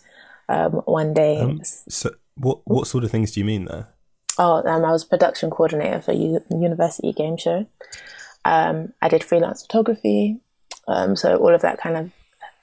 [0.47, 3.88] um, one day, um, so what what sort of things do you mean there?
[4.38, 7.68] Oh, um, I was production coordinator for a university game show.
[8.45, 10.39] Um, I did freelance photography,
[10.88, 12.12] um, so all of that kind of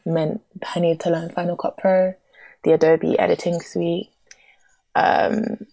[0.07, 0.41] meant
[0.75, 2.15] I needed to learn Final Cut Pro,
[2.65, 4.11] the Adobe editing suite,
[4.95, 5.67] um,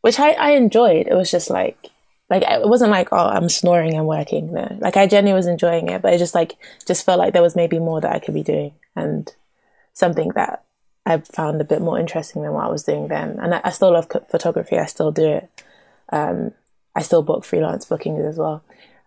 [0.00, 1.06] which I, I enjoyed.
[1.06, 1.90] It was just like,
[2.30, 4.52] like it wasn't like oh I'm snoring and working.
[4.52, 6.56] No, like I genuinely was enjoying it, but it just like
[6.86, 9.32] just felt like there was maybe more that I could be doing and
[9.92, 10.64] something that
[11.06, 13.38] I found a bit more interesting than what I was doing then.
[13.40, 14.78] And I, I still love photography.
[14.78, 15.50] I still do it.
[16.10, 16.52] Um,
[16.94, 18.62] I still book freelance bookings as well.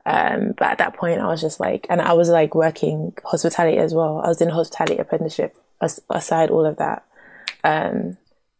[0.05, 3.77] Um, but at that point, I was just like, and I was like working hospitality
[3.77, 4.21] as well.
[4.23, 7.03] I was in hospitality apprenticeship as, aside all of that.
[7.63, 8.17] Um,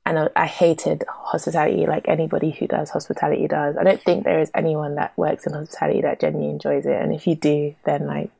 [0.07, 3.75] and I, I, hated hospitality like anybody who does hospitality does.
[3.75, 7.01] I don't think there is anyone that works in hospitality that genuinely enjoys it.
[7.01, 8.31] And if you do, then like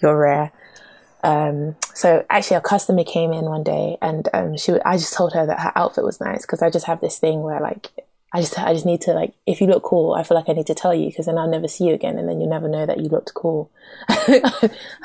[0.00, 0.52] you're rare.
[1.24, 5.32] Um, so actually a customer came in one day and, um, she, I just told
[5.32, 7.90] her that her outfit was nice because I just have this thing where like
[8.32, 10.52] I just I just need to like if you look cool, I feel like I
[10.52, 12.68] need to tell you because then I'll never see you again, and then you'll never
[12.68, 13.70] know that you looked cool.
[14.08, 14.42] I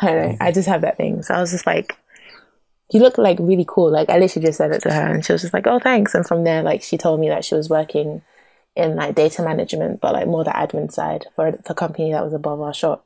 [0.01, 0.37] don't know.
[0.41, 1.21] I just have that thing.
[1.21, 1.95] So I was just like,
[2.91, 3.91] you look like really cool.
[3.91, 6.13] Like I literally just said it to her, and she was just like, oh thanks.
[6.13, 8.21] And from there, like she told me that she was working
[8.75, 12.33] in like data management, but like more the admin side for a company that was
[12.33, 13.05] above our shop,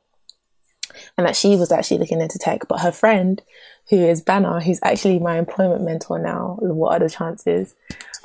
[1.16, 2.68] and that she was actually looking into tech.
[2.68, 3.42] But her friend,
[3.90, 7.74] who is Banner, who's actually my employment mentor now, what are the chances?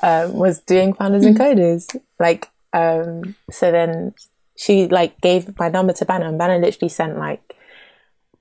[0.03, 1.59] um, was doing founders and mm-hmm.
[1.59, 1.95] coders.
[2.20, 4.14] Like, um, so then
[4.57, 7.55] she like gave my number to Banner, and Banner literally sent like,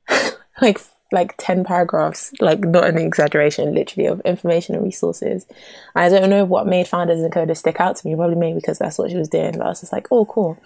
[0.60, 0.80] like,
[1.12, 5.46] like ten paragraphs, like not an exaggeration, literally of information and resources.
[5.94, 8.14] I don't know what made founders and coders stick out to me.
[8.14, 9.52] Probably maybe because that's what she was doing.
[9.52, 10.58] But I was just like, oh, cool.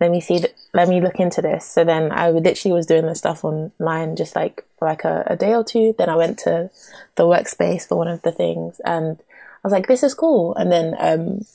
[0.00, 1.64] let me see, th- let me look into this.
[1.66, 5.36] So then I literally was doing the stuff online just like for like a, a
[5.36, 5.94] day or two.
[5.96, 6.70] Then I went to
[7.14, 10.54] the workspace for one of the things and I was like, this is cool.
[10.54, 11.46] And then, um,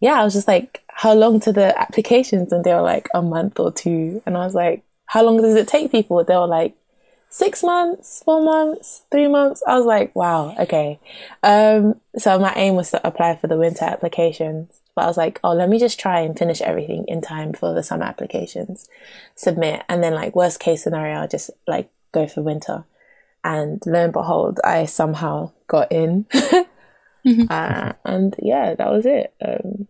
[0.00, 2.52] yeah, I was just like, how long to the applications?
[2.52, 4.22] And they were like a month or two.
[4.24, 6.22] And I was like, how long does it take people?
[6.22, 6.74] They were like,
[7.30, 9.62] six months, four months, three months.
[9.66, 10.98] I was like, wow, okay.
[11.42, 14.80] Um, so my aim was to apply for the winter applications.
[14.94, 17.72] But I was like, oh, let me just try and finish everything in time for
[17.72, 18.88] the summer applications,
[19.36, 22.84] submit, and then like worst case scenario, I'll just like go for winter.
[23.44, 26.26] And lo and behold, I somehow got in.
[27.48, 29.32] uh, and yeah, that was it.
[29.40, 29.86] Um,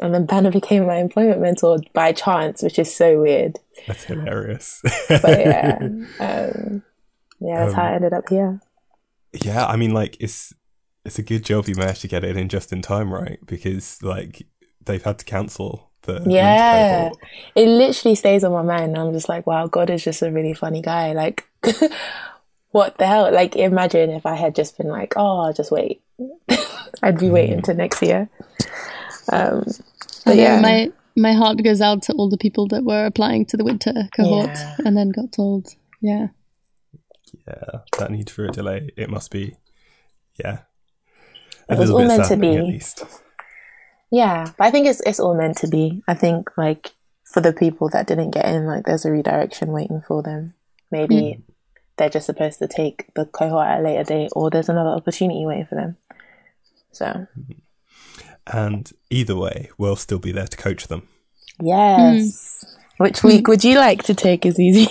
[0.00, 3.58] and then Banner became my employment mentor by chance, which is so weird.
[3.86, 4.80] That's hilarious.
[5.08, 5.78] But yeah,
[6.20, 6.82] um,
[7.40, 8.60] yeah, that's how I ended up here.
[9.32, 10.54] yeah, I mean, like it's
[11.04, 13.38] it's a good job you managed to get it in just in time, right?
[13.46, 14.46] Because like
[14.84, 17.10] they've had to cancel the Yeah,
[17.54, 18.96] it literally stays on my mind.
[18.96, 21.12] I'm just like, wow, God is just a really funny guy.
[21.12, 21.48] Like,
[22.70, 23.32] what the hell?
[23.32, 26.02] Like, imagine if I had just been like, oh, just wait.
[27.02, 28.28] I'd be waiting till next year.
[29.32, 29.64] Um,
[30.24, 33.56] but yeah, my my heart goes out to all the people that were applying to
[33.56, 34.76] the winter cohort Yeah.
[34.84, 36.28] and then got told, yeah.
[37.46, 38.90] Yeah, that need for a delay.
[38.96, 39.56] It must be,
[40.42, 40.60] yeah,
[41.68, 42.56] a It was little all bit meant to be.
[42.56, 43.04] at least.
[44.10, 46.02] yeah, but I think it's it's all meant to be.
[46.08, 46.92] I think like
[47.24, 50.54] for the people that didn't get in, like there's a redirection waiting for them.
[50.90, 51.42] Maybe hmm.
[51.96, 55.46] they're just supposed to take the cohort at a later date, or there's another opportunity
[55.46, 55.96] waiting for them.
[56.90, 57.52] So hmm.
[58.52, 61.08] And either way, we'll still be there to coach them.
[61.60, 62.64] yes,
[62.98, 64.88] which week would you like to take as easy?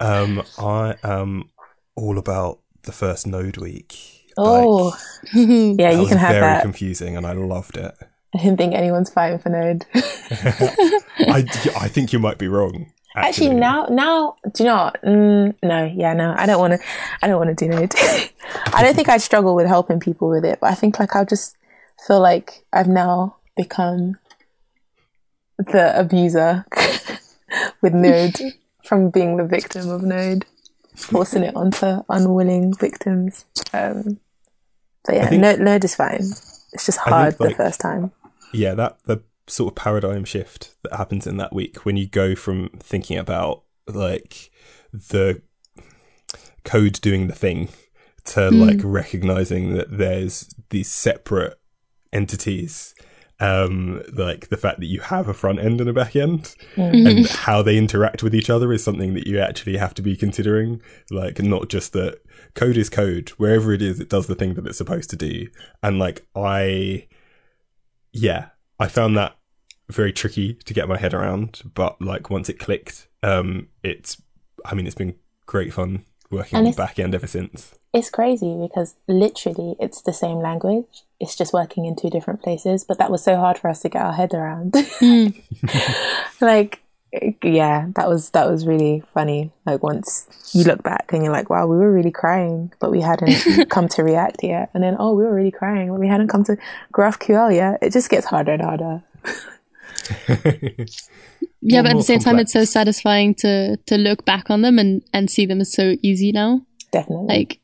[0.00, 1.50] Um, I am
[1.94, 4.24] all about the first Node week.
[4.38, 4.96] oh,
[5.34, 6.62] yeah, you can have very that.
[6.62, 7.94] confusing, and I loved it.
[8.34, 9.84] I didn't think anyone's fighting for Node.
[9.94, 11.44] I,
[11.80, 12.92] I think you might be wrong.
[13.14, 14.76] Actually, now, now, do you know?
[14.76, 15.02] What?
[15.02, 16.86] Mm, no, yeah, no, I don't want to.
[17.22, 17.94] I don't want to do Node.
[18.74, 21.24] I don't think I'd struggle with helping people with it, but I think like I'll
[21.24, 21.56] just
[22.06, 24.16] feel like I've now become
[25.58, 26.64] the abuser
[27.82, 28.38] with Node
[28.84, 30.44] from being the victim of Node,
[30.94, 33.44] forcing it onto unwilling victims.
[33.72, 34.20] Um,
[35.04, 36.20] but yeah, think- Node, Node is fine.
[36.72, 38.12] It's just I think, hard like- the first time.
[38.52, 42.34] yeah, that the sort of paradigm shift that happens in that week when you go
[42.34, 44.50] from thinking about like
[44.92, 45.40] the
[46.64, 47.68] code doing the thing
[48.24, 51.60] to like recognizing that there's these separate
[52.16, 52.94] entities
[53.38, 57.26] um like the fact that you have a front end and a back end and
[57.26, 60.80] how they interact with each other is something that you actually have to be considering
[61.10, 62.18] like not just that
[62.54, 65.46] code is code wherever it is it does the thing that it's supposed to do.
[65.82, 67.06] And like i
[68.12, 68.46] yeah
[68.80, 69.36] i found that
[69.90, 74.20] very tricky to get my head around but like once it clicked um it's
[74.64, 75.14] i mean it's been
[75.44, 79.74] great fun working And on the it's- back end ever since It's crazy because literally
[79.80, 81.04] it's the same language.
[81.18, 83.88] It's just working in two different places, but that was so hard for us to
[83.88, 84.72] get our head around.
[84.72, 85.34] Mm.
[86.40, 86.82] like
[87.42, 89.50] yeah, that was that was really funny.
[89.64, 93.00] Like once you look back and you're like, wow, we were really crying, but we
[93.00, 94.70] hadn't come to React yet.
[94.74, 96.58] And then oh, we were really crying, but we hadn't come to
[96.92, 97.78] GraphQL yet.
[97.80, 99.02] It just gets harder and harder.
[101.68, 104.78] Yeah, but at the same time, it's so satisfying to to look back on them
[104.78, 106.62] and and see them as so easy now.
[106.92, 107.26] Definitely.
[107.26, 107.60] Like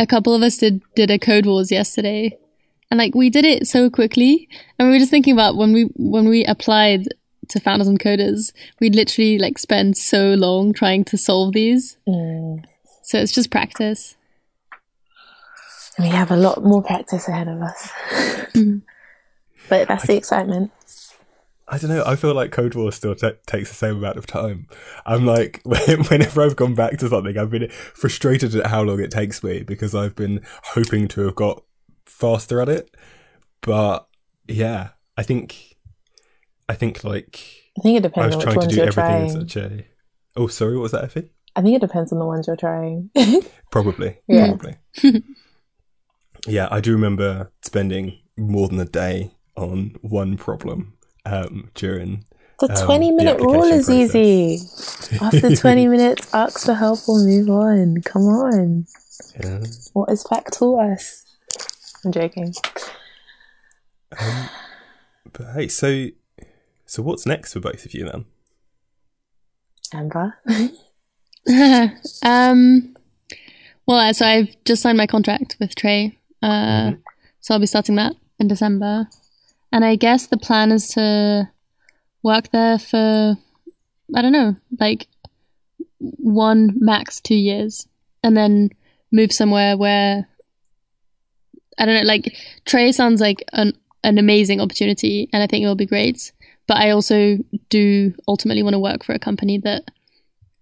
[0.00, 2.36] a couple of us did did a code wars yesterday,
[2.90, 4.48] and like we did it so quickly,
[4.78, 7.06] and we were just thinking about when we when we applied
[7.50, 11.96] to founders and coders, we literally like spend so long trying to solve these.
[12.08, 12.64] Mm.
[13.02, 14.16] So it's just practice.
[16.00, 17.92] we have a lot more practice ahead of us.
[19.68, 20.72] but that's the excitement.
[21.66, 22.04] I don't know.
[22.06, 24.66] I feel like Code War still ta takes the same amount of time.
[25.06, 29.10] I'm like, whenever I've gone back to something, I've been frustrated at how long it
[29.10, 31.62] takes me because I've been hoping to have got
[32.04, 32.94] faster at it.
[33.62, 34.06] But
[34.46, 35.76] yeah, I think,
[36.68, 37.40] I think like
[37.78, 38.34] I think it depends.
[38.34, 39.84] I was on trying to ones do everything such a.
[40.36, 41.30] Oh, sorry, what was that, Ephie?
[41.56, 43.10] I think it depends on the ones you're trying.
[43.70, 44.18] Probably.
[44.28, 44.48] Yeah.
[44.48, 44.76] Probably.
[46.46, 50.93] yeah, I do remember spending more than a day on one problem
[51.24, 52.24] um, during.
[52.60, 55.18] The Um, 20 the minute rule is application easy.
[55.20, 58.00] After 20 minutes, ask for help or move on.
[58.02, 58.86] Come on.
[59.40, 59.64] Yeah.
[59.92, 61.24] What has fact taught us?
[62.04, 62.54] I'm joking.
[64.18, 64.48] Um,
[65.32, 66.08] but hey, so
[66.86, 68.26] so what's next for both of you then?
[69.92, 70.36] Amber.
[72.22, 72.94] um,
[73.86, 76.92] well, so I've just signed my contract with Trey, uh,
[77.40, 79.08] so I'll be starting that in December,
[79.74, 81.50] and I guess the plan is to
[82.22, 83.36] work there for
[84.14, 85.08] I don't know, like
[85.98, 87.88] one max two years,
[88.22, 88.70] and then
[89.10, 90.28] move somewhere where
[91.76, 92.06] I don't know.
[92.06, 93.72] Like Trey sounds like an
[94.04, 96.30] an amazing opportunity, and I think it will be great.
[96.68, 99.90] But I also do ultimately want to work for a company that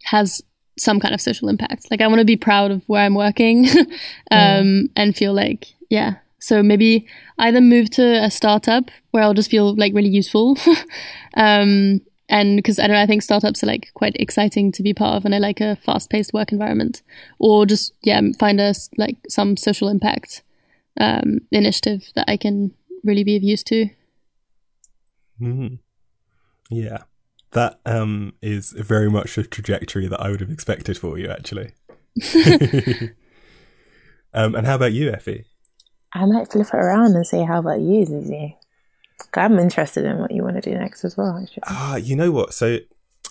[0.04, 0.42] has
[0.78, 1.90] some kind of social impact.
[1.90, 3.66] Like I want to be proud of where I'm working,
[4.30, 6.14] um, and feel like yeah.
[6.42, 7.06] So maybe
[7.38, 10.58] either move to a startup where I'll just feel like really useful,
[11.34, 14.92] um, and because I don't know, I think startups are like quite exciting to be
[14.92, 17.02] part of, and I like a fast-paced work environment,
[17.38, 20.42] or just yeah, find us like some social impact
[21.00, 22.74] um, initiative that I can
[23.04, 23.90] really be of use to.
[25.40, 25.78] Mm.
[26.72, 27.04] Yeah,
[27.52, 31.74] that um, is very much a trajectory that I would have expected for you, actually.
[34.34, 35.44] um, and how about you, Ephie?
[36.14, 38.56] I might flip it around and say, "How about you, Zizi?"
[39.34, 41.38] I'm interested in what you want to do next as well.
[41.40, 41.62] Actually.
[41.66, 42.54] Ah, you know what?
[42.54, 42.78] So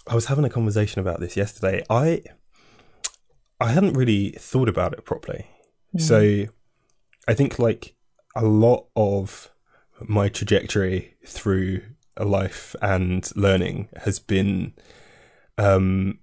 [0.07, 1.83] I was having a conversation about this yesterday.
[1.89, 2.23] I
[3.59, 5.47] I hadn't really thought about it properly.
[5.95, 6.01] Mm.
[6.01, 6.51] So
[7.27, 7.95] I think like
[8.35, 9.51] a lot of
[10.07, 11.81] my trajectory through
[12.19, 14.73] life and learning has been
[15.57, 16.19] um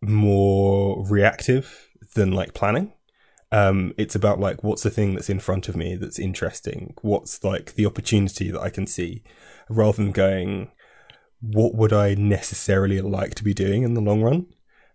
[0.00, 2.92] more reactive than like planning.
[3.52, 6.94] Um, it's about like what's the thing that's in front of me that's interesting?
[7.02, 9.22] What's like the opportunity that i can see?
[9.68, 10.70] Rather than going
[11.42, 14.46] what would i necessarily like to be doing in the long run?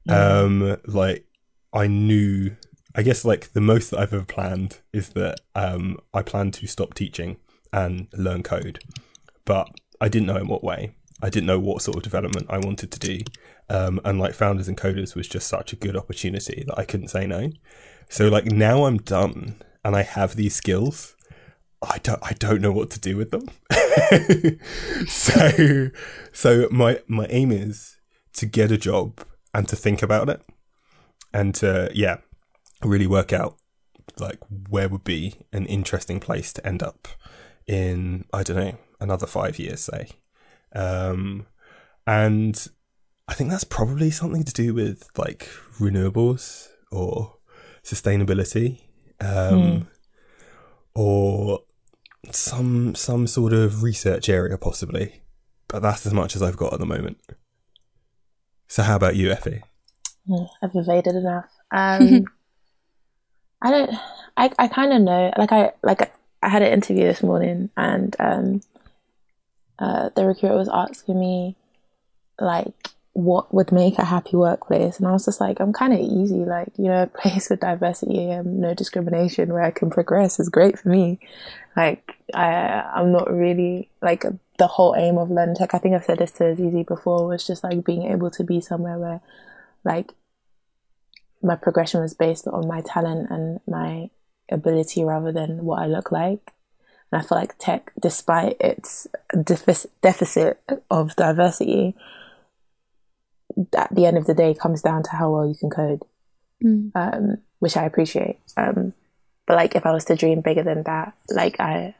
[0.07, 0.45] Mm.
[0.45, 1.25] um, like
[1.73, 2.55] i knew
[2.95, 6.65] i guess like the most that i've ever planned is that um, i plan to
[6.65, 7.35] stop teaching
[7.73, 8.79] and learn code.
[9.45, 9.69] But
[10.01, 10.95] i didn't know in what way.
[11.21, 13.19] I didn't know what sort of development i wanted to do.
[13.69, 17.09] Um, and like founders and coders was just such a good opportunity that i couldn't
[17.09, 17.51] say no
[18.09, 21.15] so like now I'm done and I have these skills.
[21.81, 23.49] I don't I don't know what to do with them.
[25.07, 25.89] so
[26.31, 27.97] so my my aim is
[28.33, 29.21] to get a job
[29.53, 30.41] and to think about it
[31.33, 32.17] and to yeah,
[32.83, 33.57] really work out
[34.19, 34.39] like
[34.69, 37.07] where would be an interesting place to end up
[37.67, 40.09] in I don't know, another 5 years say.
[40.73, 41.45] Um
[42.05, 42.67] and
[43.27, 45.49] I think that's probably something to do with like
[45.79, 47.36] renewables or
[47.87, 48.81] sustainability,
[49.21, 49.87] um, mm.
[50.93, 51.61] or
[52.31, 55.21] some some sort of research area possibly.
[55.69, 57.17] But that's as much as I've got at the moment.
[58.67, 59.61] So how about you, Ephie?
[60.61, 61.49] I've evaded enough.
[61.69, 62.23] Um,
[63.61, 63.89] I don't.
[64.37, 65.33] I I kind of know.
[65.37, 68.61] Like I like I had an interview this morning, and um,
[69.77, 71.57] uh, the recruiter was asking me
[72.39, 72.73] like
[73.17, 74.99] what would make a happy workplace.
[74.99, 76.45] And i was just like i'm kind of easy.
[76.45, 80.49] Like you know a place with diversity and no discrimination where i can progress is
[80.49, 81.19] great for me.
[81.75, 84.23] Like i i'm not really like
[84.59, 87.45] the whole aim of learn tech i think i've said this to Zizi before was
[87.45, 89.21] just like being able to be somewhere where
[89.83, 90.13] like
[91.41, 94.11] my progression was based on my talent and my
[94.51, 96.53] ability rather than what i look like.
[97.11, 99.07] And i feel like tech despite its
[99.43, 100.61] deficit
[100.91, 101.95] of diversity
[103.75, 106.03] at the end of the day comes down to how well you can code,
[106.63, 106.91] mm.
[106.95, 108.39] um, which I appreciate.
[108.55, 108.93] Um,
[109.45, 111.95] but like if I was to dream bigger than that, like I,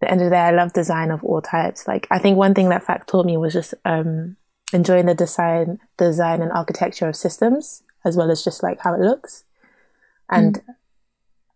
[0.00, 1.86] the end of the day, I love design of all types.
[1.86, 4.36] Like I think one thing that FAC taught me was just um,
[4.72, 9.00] enjoying the design, design and architecture of systems as well as just like how it
[9.00, 9.44] looks.
[10.30, 10.74] And mm.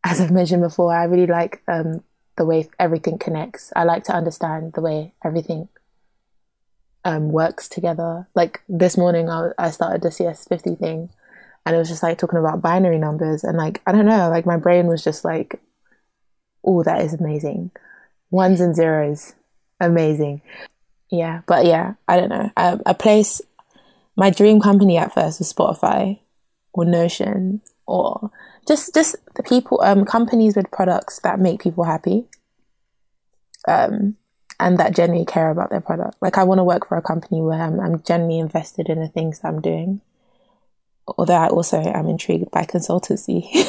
[0.04, 2.04] as I've mentioned before, I really like um,
[2.36, 3.72] the way everything connects.
[3.74, 5.68] I like to understand the way everything
[7.04, 8.28] um, works together.
[8.34, 11.10] Like this morning, I, I started the CS50 thing
[11.66, 13.44] and it was just like talking about binary numbers.
[13.44, 15.60] And like, I don't know, like my brain was just like,
[16.64, 17.70] oh, that is amazing.
[18.30, 19.34] Ones and zeros,
[19.80, 20.42] amazing.
[21.10, 22.50] Yeah, but yeah, I don't know.
[22.56, 23.40] Um, a place,
[24.16, 26.20] my dream company at first was Spotify
[26.72, 28.30] or Notion or
[28.66, 32.24] just just the people um companies with products that make people happy
[33.68, 34.16] um
[34.60, 36.16] and that genuinely care about their product.
[36.20, 39.08] Like I want to work for a company where I'm, I'm genuinely invested in the
[39.08, 40.00] things that I'm doing.
[41.18, 43.66] Although I also am intrigued by consultancy.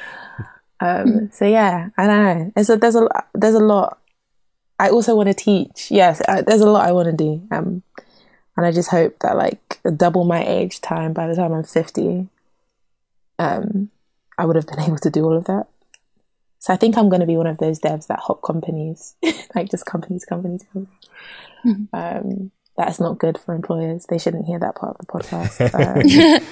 [0.80, 2.52] um, so yeah, I don't know.
[2.54, 3.98] There's a, there's a, there's a lot.
[4.78, 5.90] I also want to teach.
[5.90, 7.42] Yes, I, there's a lot I want to do.
[7.50, 7.82] Um,
[8.56, 12.28] and I just hope that like double my age time by the time I'm 50,
[13.38, 13.90] um,
[14.36, 15.66] I would have been able to do all of that.
[16.60, 19.16] So I think I'm going to be one of those devs that hop companies,
[19.54, 20.98] like just companies, companies, companies.
[21.66, 21.84] Mm-hmm.
[21.94, 24.04] Um, that's not good for employers.
[24.08, 26.40] They shouldn't hear that part of the podcast.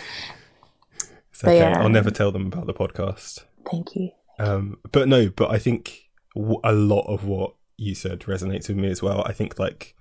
[1.45, 1.59] Um, okay.
[1.59, 1.81] Yeah.
[1.81, 3.45] I'll never tell them about the podcast.
[3.71, 4.11] Thank you.
[4.39, 8.91] Um, but no, but I think a lot of what you said resonates with me
[8.91, 9.23] as well.
[9.27, 9.95] I think like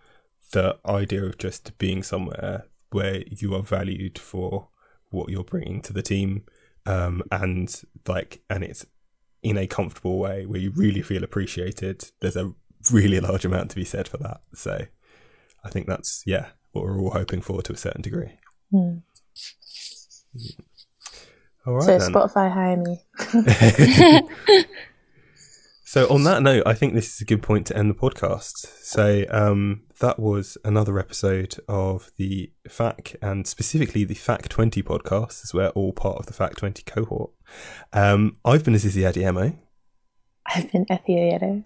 [0.52, 4.70] the idea of just being somewhere where you are valued for
[5.10, 6.44] what you're bringing to the team,
[6.86, 8.86] um, and like, and it's
[9.50, 12.12] in a comfortable way where you really feel appreciated.
[12.20, 12.54] There's a
[12.92, 14.42] really large amount to be said for that.
[14.54, 14.86] So,
[15.64, 18.32] I think that's yeah what we're all hoping for to a certain degree.
[18.72, 18.98] Hmm.
[21.66, 21.84] All right.
[21.84, 22.14] So then.
[22.14, 23.04] Spotify hire me.
[25.88, 28.68] So on that note, I think this is a good point to end the podcast.
[28.84, 35.46] So um, that was another episode of the FAC and specifically the FAC 20 podcast,
[35.46, 37.32] as we're all part of the FAC 20 cohort.
[37.94, 39.58] Um, I've been Azizi Adiemo.
[40.46, 41.64] I've been Ethia Yedo.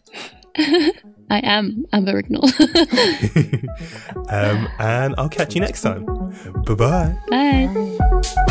[1.31, 2.43] I am Amber Rignall.
[4.31, 6.05] um, and I'll catch you next time.
[6.67, 7.17] Bye-bye.
[7.27, 7.97] Bye.
[8.21, 8.45] Bye.